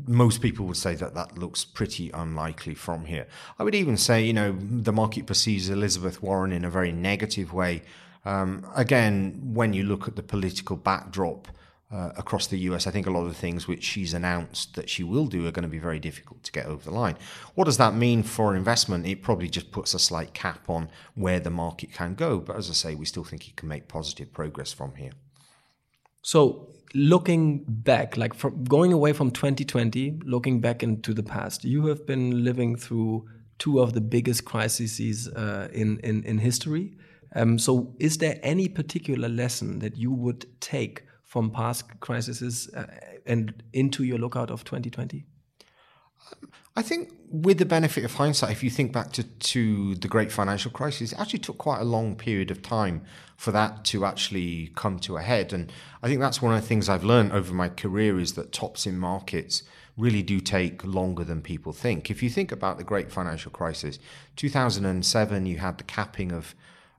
most 0.05 0.41
people 0.41 0.65
would 0.65 0.77
say 0.77 0.95
that 0.95 1.13
that 1.13 1.37
looks 1.37 1.63
pretty 1.63 2.11
unlikely 2.11 2.75
from 2.75 3.05
here. 3.05 3.27
I 3.57 3.63
would 3.63 3.75
even 3.75 3.97
say, 3.97 4.23
you 4.23 4.33
know, 4.33 4.55
the 4.59 4.91
market 4.91 5.25
perceives 5.25 5.69
Elizabeth 5.69 6.21
Warren 6.21 6.51
in 6.51 6.65
a 6.65 6.69
very 6.69 6.91
negative 6.91 7.53
way. 7.53 7.83
Um, 8.25 8.65
again, 8.75 9.39
when 9.53 9.73
you 9.73 9.83
look 9.83 10.07
at 10.07 10.17
the 10.17 10.23
political 10.23 10.75
backdrop 10.75 11.47
uh, 11.89 12.11
across 12.17 12.47
the 12.47 12.57
US, 12.59 12.85
I 12.85 12.91
think 12.91 13.07
a 13.07 13.11
lot 13.11 13.21
of 13.21 13.29
the 13.29 13.33
things 13.39 13.65
which 13.65 13.85
she's 13.85 14.13
announced 14.13 14.75
that 14.75 14.89
she 14.89 15.03
will 15.03 15.27
do 15.27 15.47
are 15.47 15.51
going 15.51 15.63
to 15.63 15.69
be 15.69 15.79
very 15.79 15.99
difficult 15.99 16.43
to 16.43 16.51
get 16.51 16.65
over 16.65 16.83
the 16.83 16.91
line. 16.91 17.15
What 17.55 17.65
does 17.65 17.77
that 17.77 17.95
mean 17.95 18.23
for 18.23 18.57
investment? 18.57 19.05
It 19.05 19.21
probably 19.21 19.47
just 19.47 19.71
puts 19.71 19.93
a 19.93 19.99
slight 19.99 20.33
cap 20.33 20.69
on 20.69 20.89
where 21.15 21.39
the 21.39 21.49
market 21.49 21.93
can 21.93 22.15
go. 22.15 22.39
But 22.39 22.57
as 22.57 22.69
I 22.69 22.73
say, 22.73 22.95
we 22.95 23.05
still 23.05 23.23
think 23.23 23.47
it 23.47 23.55
can 23.55 23.69
make 23.69 23.87
positive 23.87 24.33
progress 24.33 24.73
from 24.73 24.95
here. 24.95 25.11
So 26.27 26.73
looking 26.93 27.63
back, 27.65 28.17
like 28.17 28.33
from 28.33 28.65
going 28.65 28.91
away 28.91 29.13
from 29.13 29.31
2020, 29.31 30.19
looking 30.25 30.59
back 30.59 30.83
into 30.83 31.13
the 31.13 31.23
past, 31.23 31.63
you 31.63 31.85
have 31.85 32.05
been 32.05 32.43
living 32.43 32.75
through 32.75 33.25
two 33.59 33.79
of 33.79 33.93
the 33.93 34.01
biggest 34.01 34.43
crises 34.43 35.29
uh, 35.29 35.69
in, 35.71 36.01
in, 36.01 36.25
in 36.25 36.37
history. 36.37 36.97
Um, 37.33 37.57
so, 37.57 37.95
is 37.99 38.17
there 38.17 38.41
any 38.43 38.67
particular 38.67 39.29
lesson 39.29 39.79
that 39.79 39.95
you 39.95 40.11
would 40.11 40.45
take 40.59 41.05
from 41.23 41.49
past 41.49 41.97
crises 42.01 42.69
uh, 42.75 42.87
and 43.25 43.63
into 43.71 44.03
your 44.03 44.17
lookout 44.17 44.51
of 44.51 44.65
2020? 44.65 45.25
I 46.75 46.83
think, 46.83 47.11
with 47.31 47.57
the 47.57 47.65
benefit 47.65 48.05
of 48.05 48.13
hindsight, 48.13 48.51
if 48.51 48.63
you 48.63 48.69
think 48.69 48.93
back 48.93 49.11
to, 49.13 49.23
to 49.23 49.95
the 49.95 50.07
great 50.07 50.31
financial 50.31 50.69
crisis, 50.69 51.11
it 51.11 51.19
actually 51.19 51.39
took 51.39 51.57
quite 51.57 51.81
a 51.81 51.83
long 51.83 52.15
period 52.15 52.51
of 52.51 52.61
time 52.61 53.01
for 53.35 53.51
that 53.51 53.83
to 53.85 54.05
actually 54.05 54.71
come 54.75 54.99
to 54.99 55.17
a 55.17 55.21
head. 55.21 55.53
And 55.53 55.71
I 56.03 56.07
think 56.07 56.21
that's 56.21 56.39
one 56.39 56.53
of 56.53 56.61
the 56.61 56.67
things 56.67 56.87
I've 56.87 57.03
learned 57.03 57.31
over 57.31 57.51
my 57.51 57.69
career 57.69 58.19
is 58.19 58.33
that 58.33 58.51
tops 58.51 58.85
in 58.85 58.99
markets 58.99 59.63
really 59.97 60.21
do 60.21 60.39
take 60.39 60.85
longer 60.85 61.23
than 61.23 61.41
people 61.41 61.73
think. 61.73 62.11
If 62.11 62.21
you 62.21 62.29
think 62.29 62.51
about 62.51 62.77
the 62.77 62.83
great 62.83 63.11
financial 63.11 63.51
crisis, 63.51 63.97
2007, 64.35 65.45
you 65.47 65.57
had 65.57 65.79
the 65.79 65.83
capping 65.83 66.31
of 66.31 66.53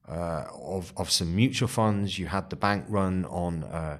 uh, 0.08 0.46
of, 0.60 0.92
of 0.96 1.10
some 1.10 1.36
mutual 1.36 1.68
funds, 1.68 2.18
you 2.18 2.26
had 2.26 2.48
the 2.50 2.56
bank 2.56 2.84
run 2.88 3.26
on. 3.26 3.62
Uh, 3.62 3.98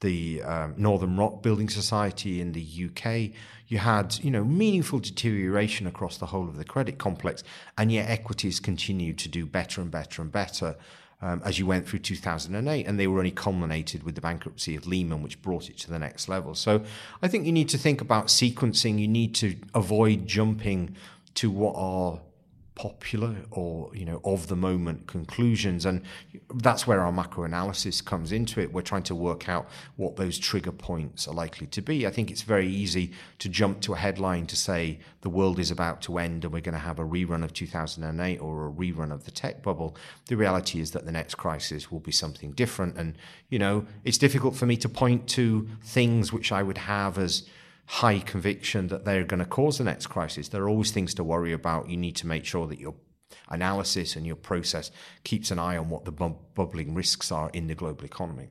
the 0.00 0.42
um, 0.42 0.74
Northern 0.76 1.16
Rock 1.16 1.42
Building 1.42 1.68
Society 1.68 2.40
in 2.40 2.52
the 2.52 2.90
UK. 2.90 3.36
You 3.68 3.78
had, 3.78 4.18
you 4.22 4.30
know, 4.30 4.44
meaningful 4.44 4.98
deterioration 4.98 5.86
across 5.86 6.18
the 6.18 6.26
whole 6.26 6.48
of 6.48 6.56
the 6.56 6.64
credit 6.64 6.98
complex, 6.98 7.42
and 7.76 7.90
yet 7.90 8.08
equities 8.08 8.60
continued 8.60 9.18
to 9.18 9.28
do 9.28 9.46
better 9.46 9.80
and 9.80 9.90
better 9.90 10.22
and 10.22 10.30
better. 10.30 10.76
Um, 11.22 11.40
as 11.46 11.58
you 11.58 11.64
went 11.64 11.88
through 11.88 12.00
2008, 12.00 12.86
and 12.86 13.00
they 13.00 13.06
were 13.06 13.16
only 13.16 13.30
culminated 13.30 14.02
with 14.02 14.16
the 14.16 14.20
bankruptcy 14.20 14.76
of 14.76 14.86
Lehman, 14.86 15.22
which 15.22 15.40
brought 15.40 15.70
it 15.70 15.78
to 15.78 15.90
the 15.90 15.98
next 15.98 16.28
level. 16.28 16.54
So 16.54 16.84
I 17.22 17.28
think 17.28 17.46
you 17.46 17.52
need 17.52 17.70
to 17.70 17.78
think 17.78 18.02
about 18.02 18.26
sequencing. 18.26 18.98
You 18.98 19.08
need 19.08 19.34
to 19.36 19.56
avoid 19.74 20.26
jumping 20.26 20.94
to 21.36 21.50
what 21.50 21.74
are 21.74 22.20
popular 22.76 23.34
or 23.50 23.90
you 23.94 24.04
know 24.04 24.20
of 24.24 24.46
the 24.46 24.54
moment 24.54 25.08
conclusions. 25.08 25.84
And 25.84 26.02
that's 26.54 26.86
where 26.86 27.00
our 27.00 27.10
macro 27.10 27.42
analysis 27.42 28.00
comes 28.00 28.30
into 28.30 28.60
it. 28.60 28.72
We're 28.72 28.82
trying 28.82 29.02
to 29.04 29.14
work 29.14 29.48
out 29.48 29.68
what 29.96 30.14
those 30.14 30.38
trigger 30.38 30.70
points 30.70 31.26
are 31.26 31.34
likely 31.34 31.66
to 31.68 31.82
be. 31.82 32.06
I 32.06 32.10
think 32.10 32.30
it's 32.30 32.42
very 32.42 32.68
easy 32.68 33.10
to 33.40 33.48
jump 33.48 33.80
to 33.80 33.94
a 33.94 33.96
headline 33.96 34.46
to 34.46 34.56
say 34.56 35.00
the 35.22 35.30
world 35.30 35.58
is 35.58 35.72
about 35.72 36.02
to 36.02 36.18
end 36.18 36.44
and 36.44 36.52
we're 36.52 36.60
going 36.60 36.74
to 36.74 36.78
have 36.78 37.00
a 37.00 37.04
rerun 37.04 37.42
of 37.42 37.52
2008 37.52 38.38
or 38.38 38.68
a 38.68 38.70
rerun 38.70 39.12
of 39.12 39.24
the 39.24 39.32
tech 39.32 39.62
bubble. 39.62 39.96
The 40.26 40.36
reality 40.36 40.80
is 40.80 40.92
that 40.92 41.04
the 41.04 41.12
next 41.12 41.34
crisis 41.34 41.90
will 41.90 42.00
be 42.00 42.12
something 42.12 42.52
different. 42.52 42.96
And 42.96 43.16
you 43.48 43.58
know 43.58 43.86
it's 44.04 44.18
difficult 44.18 44.54
for 44.54 44.66
me 44.66 44.76
to 44.76 44.88
point 44.88 45.28
to 45.28 45.68
things 45.82 46.32
which 46.32 46.52
i 46.52 46.62
would 46.62 46.78
have 46.78 47.18
as 47.18 47.44
high 47.86 48.18
conviction 48.18 48.88
that 48.88 49.04
they're 49.04 49.24
going 49.24 49.40
to 49.40 49.46
cause 49.46 49.78
the 49.78 49.84
next 49.84 50.08
crisis. 50.08 50.48
There 50.48 50.62
are 50.62 50.68
always 50.68 50.90
things 50.90 51.14
to 51.14 51.24
worry 51.24 51.52
about. 51.52 51.88
You 51.88 51.96
need 51.96 52.16
to 52.16 52.26
make 52.26 52.44
sure 52.44 52.66
that 52.66 52.80
your 52.80 52.94
analysis 53.48 54.16
and 54.16 54.26
your 54.26 54.36
process 54.36 54.90
keeps 55.24 55.50
an 55.50 55.58
eye 55.58 55.76
on 55.76 55.88
what 55.88 56.04
the 56.04 56.12
bu- 56.12 56.36
bubbling 56.54 56.94
risks 56.94 57.30
are 57.30 57.50
in 57.50 57.68
the 57.68 57.74
global 57.74 58.04
economy. 58.04 58.48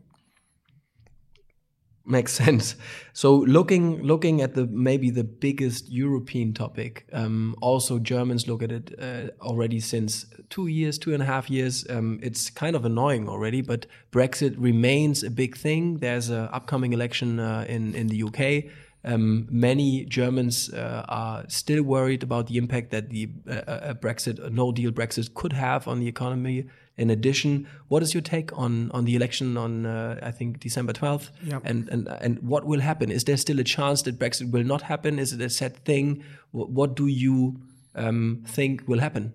Makes 2.08 2.34
sense. 2.34 2.76
So 3.14 3.36
looking 3.36 4.04
looking 4.04 4.42
at 4.42 4.54
the 4.54 4.68
maybe 4.68 5.10
the 5.10 5.24
biggest 5.24 5.92
European 5.92 6.54
topic, 6.54 7.08
um, 7.12 7.56
also 7.62 7.98
Germans 7.98 8.48
look 8.48 8.62
at 8.62 8.72
it 8.72 8.94
uh, 9.00 9.30
already 9.42 9.80
since 9.80 10.28
two 10.50 10.68
years, 10.68 11.00
two 11.00 11.16
and 11.16 11.24
a 11.24 11.26
half 11.26 11.50
years. 11.50 11.84
Um, 11.90 12.20
it's 12.22 12.52
kind 12.52 12.76
of 12.76 12.86
annoying 12.86 13.28
already, 13.28 13.62
but 13.62 13.88
Brexit 14.12 14.54
remains 14.60 15.24
a 15.24 15.32
big 15.32 15.58
thing. 15.58 15.98
There's 15.98 16.30
an 16.30 16.48
upcoming 16.54 16.94
election 16.94 17.40
uh, 17.40 17.66
in 17.68 17.96
in 17.96 18.08
the 18.08 18.22
UK. 18.22 18.72
Um, 19.06 19.48
many 19.52 20.04
Germans 20.06 20.74
uh, 20.74 21.06
are 21.08 21.46
still 21.48 21.84
worried 21.84 22.24
about 22.24 22.48
the 22.48 22.58
impact 22.58 22.90
that 22.90 23.12
the 23.12 23.30
uh, 23.48 23.94
Brexit, 23.94 24.44
a 24.44 24.50
no 24.50 24.72
deal 24.72 24.92
Brexit 24.92 25.36
could 25.36 25.54
have 25.54 25.88
on 25.88 26.00
the 26.00 26.08
economy. 26.08 26.66
In 26.98 27.12
addition, 27.12 27.68
what 27.88 28.02
is 28.02 28.16
your 28.16 28.22
take 28.22 28.58
on, 28.58 28.90
on 28.92 29.06
the 29.06 29.16
election 29.16 29.58
on, 29.58 29.86
uh, 29.86 30.20
I 30.24 30.32
think, 30.32 30.60
December 30.60 30.94
12th? 30.94 31.30
Yep. 31.44 31.62
And, 31.66 31.90
and, 31.90 32.08
and 32.08 32.40
what 32.40 32.66
will 32.66 32.80
happen? 32.80 33.12
Is 33.12 33.26
there 33.26 33.38
still 33.38 33.60
a 33.60 33.64
chance 33.64 34.02
that 34.04 34.18
Brexit 34.18 34.50
will 34.50 34.64
not 34.64 34.82
happen? 34.82 35.20
Is 35.20 35.34
it 35.34 35.42
a 35.42 35.50
set 35.50 35.78
thing? 35.86 36.24
What, 36.52 36.70
what 36.70 36.96
do 36.96 37.06
you 37.06 37.60
um, 37.94 38.44
think 38.48 38.88
will 38.88 39.00
happen? 39.00 39.34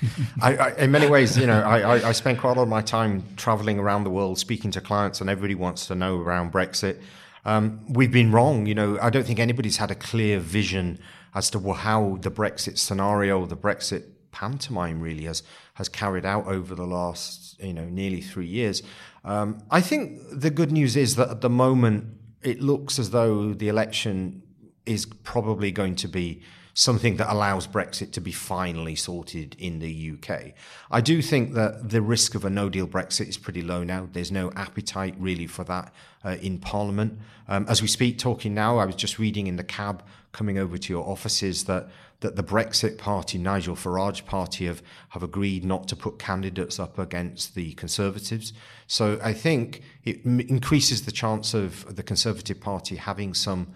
I, 0.40 0.56
I, 0.56 0.70
in 0.76 0.92
many 0.92 1.08
ways, 1.08 1.36
you 1.36 1.46
know, 1.46 1.60
I, 1.60 2.08
I, 2.08 2.12
spend 2.12 2.38
quite 2.38 2.52
a 2.52 2.54
lot 2.54 2.62
of 2.62 2.68
my 2.68 2.80
time 2.80 3.22
traveling 3.36 3.78
around 3.78 4.04
the 4.04 4.10
world, 4.10 4.38
speaking 4.38 4.70
to 4.70 4.80
clients, 4.80 5.20
and 5.20 5.28
everybody 5.28 5.54
wants 5.54 5.86
to 5.88 5.94
know 5.94 6.18
around 6.20 6.52
Brexit. 6.52 7.00
Um, 7.44 7.80
we've 7.88 8.12
been 8.12 8.32
wrong. 8.32 8.66
You 8.66 8.74
know, 8.74 8.98
I 9.00 9.10
don't 9.10 9.24
think 9.24 9.38
anybody's 9.38 9.78
had 9.78 9.90
a 9.90 9.94
clear 9.94 10.38
vision 10.38 10.98
as 11.34 11.50
to 11.50 11.72
how 11.72 12.18
the 12.20 12.30
Brexit 12.30 12.78
scenario, 12.78 13.46
the 13.46 13.56
Brexit 13.56 14.04
pantomime, 14.32 15.00
really 15.00 15.24
has 15.24 15.42
has 15.74 15.88
carried 15.88 16.26
out 16.26 16.46
over 16.46 16.74
the 16.74 16.86
last 16.86 17.58
you 17.60 17.72
know 17.72 17.86
nearly 17.86 18.20
three 18.20 18.46
years. 18.46 18.82
Um, 19.24 19.62
I 19.70 19.80
think 19.80 20.20
the 20.32 20.50
good 20.50 20.72
news 20.72 20.96
is 20.96 21.16
that 21.16 21.30
at 21.30 21.40
the 21.40 21.50
moment 21.50 22.04
it 22.42 22.60
looks 22.60 22.98
as 22.98 23.10
though 23.10 23.52
the 23.52 23.68
election 23.68 24.42
is 24.86 25.06
probably 25.06 25.70
going 25.70 25.94
to 25.94 26.08
be 26.08 26.42
something 26.74 27.16
that 27.16 27.32
allows 27.32 27.66
Brexit 27.66 28.12
to 28.12 28.20
be 28.20 28.32
finally 28.32 28.94
sorted 28.94 29.56
in 29.58 29.78
the 29.78 30.12
UK. 30.12 30.52
I 30.90 31.00
do 31.00 31.22
think 31.22 31.54
that 31.54 31.90
the 31.90 32.02
risk 32.02 32.34
of 32.34 32.44
a 32.44 32.50
no 32.50 32.68
deal 32.68 32.86
Brexit 32.86 33.28
is 33.28 33.36
pretty 33.36 33.62
low 33.62 33.84
now. 33.84 34.08
There's 34.12 34.32
no 34.32 34.50
appetite 34.52 35.14
really 35.18 35.46
for 35.46 35.64
that 35.64 35.92
uh, 36.24 36.36
in 36.42 36.58
Parliament. 36.58 37.18
Um, 37.48 37.66
as 37.68 37.82
we 37.82 37.88
speak, 37.88 38.18
talking 38.18 38.54
now, 38.54 38.78
I 38.78 38.84
was 38.84 38.94
just 38.94 39.18
reading 39.18 39.46
in 39.46 39.56
the 39.56 39.64
cab 39.64 40.04
coming 40.32 40.58
over 40.58 40.78
to 40.78 40.92
your 40.92 41.08
offices 41.08 41.64
that 41.64 41.88
that 42.20 42.36
the 42.36 42.42
Brexit 42.42 42.98
Party, 42.98 43.38
Nigel 43.38 43.74
Farage 43.74 44.24
Party, 44.26 44.66
have, 44.66 44.82
have 45.10 45.22
agreed 45.22 45.64
not 45.64 45.88
to 45.88 45.96
put 45.96 46.18
candidates 46.18 46.78
up 46.78 46.98
against 46.98 47.54
the 47.54 47.72
Conservatives. 47.72 48.52
So 48.86 49.18
I 49.22 49.32
think 49.32 49.82
it 50.04 50.24
increases 50.24 51.06
the 51.06 51.12
chance 51.12 51.54
of 51.54 51.96
the 51.96 52.02
Conservative 52.02 52.60
Party 52.60 52.96
having 52.96 53.32
some 53.32 53.68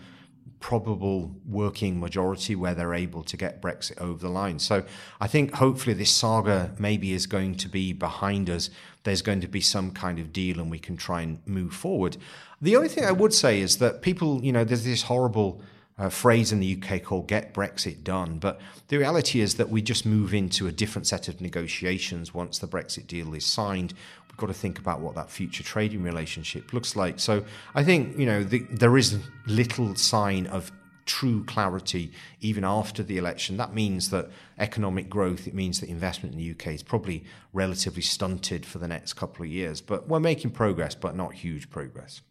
probable 0.65 1.31
working 1.47 2.01
majority 2.01 2.57
where 2.57 2.75
they're 2.75 2.95
able 2.95 3.23
to 3.23 3.37
get 3.37 3.61
Brexit 3.61 4.01
over 4.01 4.19
the 4.19 4.31
line. 4.31 4.59
So 4.59 4.83
I 5.21 5.27
think 5.27 5.53
hopefully 5.53 5.93
this 5.93 6.11
saga 6.11 6.73
maybe 6.79 7.13
is 7.13 7.27
going 7.27 7.57
to 7.57 7.69
be 7.69 7.93
behind 7.93 8.49
us. 8.49 8.71
There's 9.03 9.21
going 9.21 9.43
to 9.43 9.47
be 9.47 9.61
some 9.61 9.91
kind 9.91 10.19
of 10.19 10.33
deal 10.33 10.59
and 10.59 10.71
we 10.71 10.79
can 10.79 10.97
try 10.97 11.21
and 11.21 11.39
move 11.45 11.75
forward. 11.75 12.17
The 12.63 12.77
only 12.77 12.89
thing 12.89 13.05
I 13.05 13.13
would 13.13 13.35
say 13.35 13.61
is 13.61 13.77
that 13.77 14.01
people, 14.01 14.43
you 14.43 14.53
know, 14.53 14.65
there's 14.65 14.85
this 14.85 15.03
horrible 15.03 15.61
uh, 15.99 16.09
phrase 16.09 16.51
in 16.51 16.61
the 16.61 16.83
UK 16.83 17.03
called 17.03 17.27
get 17.29 17.53
Brexit 17.53 18.03
done. 18.03 18.39
But 18.39 18.59
the 18.89 18.97
reality 18.97 19.41
is 19.41 19.57
that 19.57 19.69
we 19.69 19.83
just 19.83 20.07
move 20.07 20.33
into 20.33 20.67
a 20.67 20.73
different 20.73 21.07
set 21.07 21.29
of 21.29 21.43
negotiations 21.43 22.33
once 22.33 22.59
the 22.59 22.67
Brexit 22.67 23.07
deal 23.07 23.35
is 23.35 23.45
signed. 23.45 23.93
Got 24.37 24.47
to 24.47 24.55
think 24.55 24.79
about 24.79 25.01
what 25.01 25.15
that 25.15 25.31
future 25.31 25.63
trading 25.63 26.03
relationship 26.03 26.73
looks 26.73 26.97
like. 26.97 27.21
So 27.21 27.45
I 27.75 27.85
think, 27.85 28.19
you 28.19 28.27
know, 28.27 28.43
the, 28.43 28.61
there 28.71 28.97
is 28.97 29.19
little 29.47 29.95
sign 29.95 30.47
of 30.47 30.73
true 31.07 31.45
clarity 31.45 32.13
even 32.41 32.65
after 32.65 33.03
the 33.03 33.19
election. 33.19 33.57
That 33.59 33.75
means 33.75 34.11
that 34.11 34.31
economic 34.59 35.11
growth, 35.11 35.47
it 35.47 35.55
means 35.55 35.81
that 35.81 35.89
investment 35.89 36.35
in 36.35 36.39
the 36.39 36.51
UK 36.51 36.75
is 36.75 36.83
probably 36.83 37.25
relatively 37.53 38.03
stunted 38.03 38.65
for 38.65 38.79
the 38.79 38.89
next 38.89 39.13
couple 39.13 39.45
of 39.45 39.51
years. 39.51 39.81
But 39.81 40.09
we're 40.09 40.21
making 40.21 40.53
progress, 40.53 40.95
but 40.95 41.15
not 41.15 41.35
huge 41.35 41.71
progress 41.71 42.23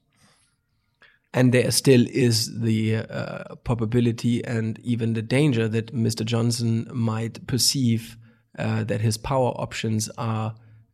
and 1.34 1.52
there 1.52 1.72
still 1.72 2.06
is 2.10 2.60
the 2.62 2.98
uh, 2.98 3.56
probability 3.64 4.46
and 4.46 4.80
even 4.80 5.14
the 5.14 5.22
danger 5.22 5.68
that 5.68 5.94
Mr. 5.94 6.24
Johnson 6.24 6.88
might 6.94 7.46
perceive 7.48 8.18
uh, 8.60 8.84
that 8.84 9.02
his 9.02 9.18
power 9.18 9.50
options 9.50 10.10
are 10.18 10.54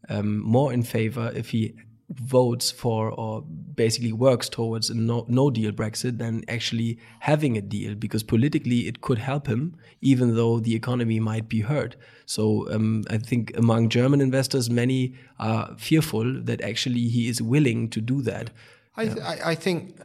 um, 0.10 0.40
more 0.40 0.74
in 0.74 0.84
favor 0.84 1.32
if 1.36 1.50
he 1.50 1.76
votes 2.10 2.72
for 2.72 3.12
or 3.12 3.44
basically 3.44 4.12
works 4.12 4.50
towards 4.50 4.90
a 4.90 4.96
no, 4.96 5.26
no 5.28 5.52
deal 5.52 5.72
Brexit 5.72 6.18
than 6.18 6.44
actually 6.48 6.98
having 7.20 7.56
a 7.56 7.62
deal 7.62 7.94
because 7.94 8.24
politically 8.24 8.88
it 8.88 9.02
could 9.02 9.20
help 9.20 9.46
him 9.48 9.78
even 10.02 10.36
though 10.36 10.60
the 10.60 10.76
economy 10.76 11.20
might 11.20 11.48
be 11.48 11.62
hurt. 11.62 11.96
So 12.26 12.68
um, 12.74 13.04
I 13.12 13.20
think 13.20 13.56
among 13.56 13.90
German 13.90 14.22
investors, 14.22 14.72
many 14.72 15.14
are 15.38 15.76
fearful 15.78 16.42
that 16.42 16.62
actually 16.62 17.08
he 17.10 17.28
is 17.28 17.42
willing 17.42 17.90
to 17.92 18.02
do 18.02 18.24
that. 18.24 18.50
I, 18.98 19.06
th 19.06 19.18
I 19.22 19.56
think 19.56 20.00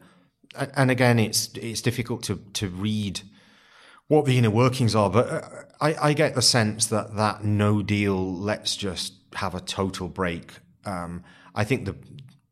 and 0.55 0.91
again, 0.91 1.19
it's 1.19 1.51
it's 1.55 1.83
difficult 1.83 2.23
to 2.25 2.37
to 2.55 2.69
read 2.69 3.21
what 4.09 4.27
the 4.27 4.39
inner 4.39 4.51
workings 4.51 4.95
are, 4.95 5.11
but 5.11 5.29
uh, 5.29 5.41
I, 5.81 6.09
I 6.09 6.13
get 6.13 6.35
the 6.35 6.43
sense 6.43 6.87
that 6.87 7.17
that 7.17 7.45
no 7.45 7.83
deal, 7.83 8.35
let's 8.35 8.77
just 8.77 9.24
have 9.35 9.55
a 9.55 9.61
total 9.61 10.09
break. 10.09 10.53
Um, 10.85 11.25
I 11.55 11.65
think 11.65 11.87
the 11.87 11.97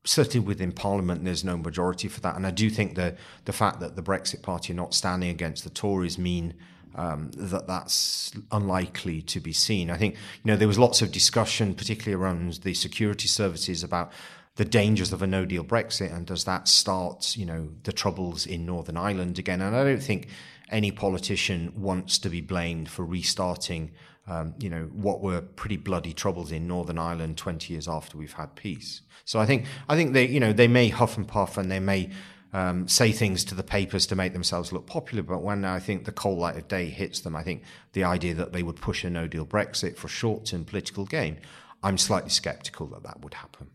certainly 0.05 0.45
within 0.45 0.73
Parliament, 0.73 1.25
there's 1.25 1.45
no 1.45 1.57
majority 1.57 2.09
for 2.09 2.21
that, 2.21 2.37
and 2.37 2.47
I 2.47 2.51
do 2.51 2.71
think 2.71 2.95
the 2.95 3.17
the 3.45 3.53
fact 3.53 3.81
that 3.81 3.97
the 3.97 4.03
Brexit 4.03 4.43
Party 4.43 4.73
are 4.73 4.77
not 4.77 4.95
standing 4.95 5.31
against 5.31 5.65
the 5.65 5.71
Tories 5.71 6.19
mean. 6.19 6.55
Um, 6.95 7.31
that 7.37 7.67
that's 7.67 8.33
unlikely 8.51 9.23
to 9.23 9.41
be 9.41 9.55
seen. 9.55 9.89
I 9.91 9.97
think 9.97 10.15
you 10.15 10.21
know 10.45 10.57
there 10.57 10.69
was 10.69 10.79
lots 10.79 11.01
of 11.01 11.11
discussion, 11.11 11.75
particularly 11.75 12.23
around 12.23 12.53
the 12.65 12.75
security 12.75 13.29
services, 13.29 13.83
about 13.83 14.13
the 14.57 14.65
dangers 14.65 15.13
of 15.13 15.23
a 15.23 15.27
no 15.27 15.45
deal 15.45 15.65
Brexit 15.65 16.15
and 16.15 16.27
does 16.27 16.45
that 16.45 16.69
start, 16.69 17.37
you 17.37 17.47
know, 17.47 17.71
the 17.85 17.93
troubles 17.93 18.47
in 18.47 18.67
Northern 18.67 18.97
Ireland 18.97 19.39
again? 19.39 19.63
And 19.63 19.75
I 19.75 19.85
don't 19.85 20.03
think 20.03 20.29
any 20.71 20.91
politician 20.91 21.73
wants 21.77 22.19
to 22.19 22.29
be 22.29 22.41
blamed 22.41 22.91
for 22.91 23.05
restarting, 23.05 23.93
um, 24.27 24.55
you 24.59 24.71
know, 24.71 24.85
what 24.93 25.21
were 25.21 25.41
pretty 25.41 25.77
bloody 25.77 26.13
troubles 26.13 26.53
in 26.53 26.69
Northern 26.69 26.99
Ireland 26.99 27.37
20 27.37 27.73
years 27.73 27.89
after 27.89 28.17
we've 28.17 28.33
had 28.33 28.55
peace. 28.55 29.03
So 29.25 29.41
I 29.41 29.47
think, 29.47 29.67
I 29.89 29.97
think 29.97 30.13
they, 30.13 30.27
you 30.27 30.41
know, 30.41 30.53
they 30.53 30.69
may 30.69 30.89
huff 30.89 31.17
and 31.17 31.27
puff 31.27 31.59
and 31.59 31.71
they 31.71 31.81
may 31.81 32.11
um, 32.53 32.87
say 32.87 33.13
things 33.13 33.45
to 33.45 33.55
the 33.55 33.63
papers 33.63 34.07
to 34.07 34.17
make 34.17 34.33
themselves 34.33 34.73
look 34.73 34.87
popular. 34.87 35.23
But 35.23 35.43
when 35.43 35.65
I 35.65 35.81
think 35.81 36.05
the 36.05 36.13
cold 36.13 36.39
light 36.39 36.57
of 36.57 36.69
day 36.69 36.87
hits 36.87 37.21
them, 37.21 37.35
I 37.35 37.43
think 37.43 37.63
the 37.93 38.05
idea 38.05 38.35
that 38.35 38.53
they 38.53 38.63
would 38.63 38.77
push 38.77 39.05
a 39.05 39.11
no 39.11 39.27
deal 39.27 39.47
Brexit 39.47 39.97
for 39.97 40.09
short 40.09 40.47
term 40.47 40.65
political 40.65 41.05
gain, 41.05 41.39
I'm 41.83 41.99
slightly 41.99 42.31
skeptical 42.31 42.87
that 42.89 43.03
that 43.03 43.21
would 43.23 43.35
happen. 43.35 43.71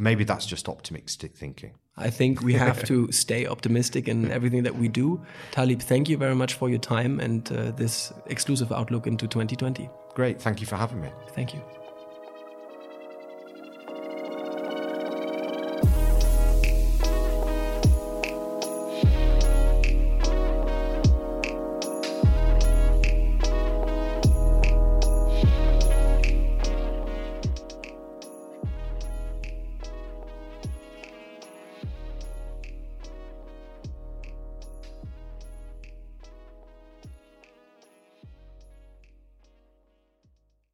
Maybe 0.00 0.24
that's 0.24 0.46
just 0.46 0.66
optimistic 0.66 1.36
thinking. 1.36 1.72
I 1.94 2.08
think 2.08 2.40
we 2.40 2.54
have 2.54 2.84
to 2.92 3.12
stay 3.12 3.46
optimistic 3.46 4.08
in 4.08 4.30
everything 4.30 4.62
that 4.62 4.76
we 4.76 4.88
do. 4.88 5.20
Talib, 5.50 5.82
thank 5.82 6.08
you 6.08 6.16
very 6.16 6.34
much 6.34 6.54
for 6.54 6.70
your 6.70 6.78
time 6.78 7.20
and 7.20 7.52
uh, 7.52 7.72
this 7.72 8.10
exclusive 8.26 8.72
outlook 8.72 9.06
into 9.06 9.26
2020. 9.26 9.90
Great. 10.14 10.40
Thank 10.40 10.62
you 10.62 10.66
for 10.66 10.76
having 10.76 11.02
me. 11.02 11.10
Thank 11.34 11.52
you. 11.52 11.60